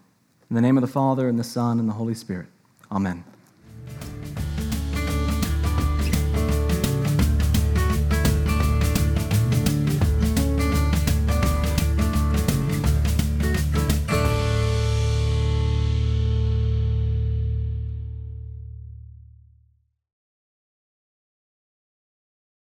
In 0.47 0.55
the 0.55 0.61
name 0.61 0.77
of 0.77 0.81
the 0.81 0.87
Father, 0.87 1.27
and 1.27 1.39
the 1.39 1.43
Son, 1.43 1.79
and 1.79 1.89
the 1.89 1.93
Holy 1.93 2.13
Spirit. 2.13 2.49
Amen. 2.91 3.23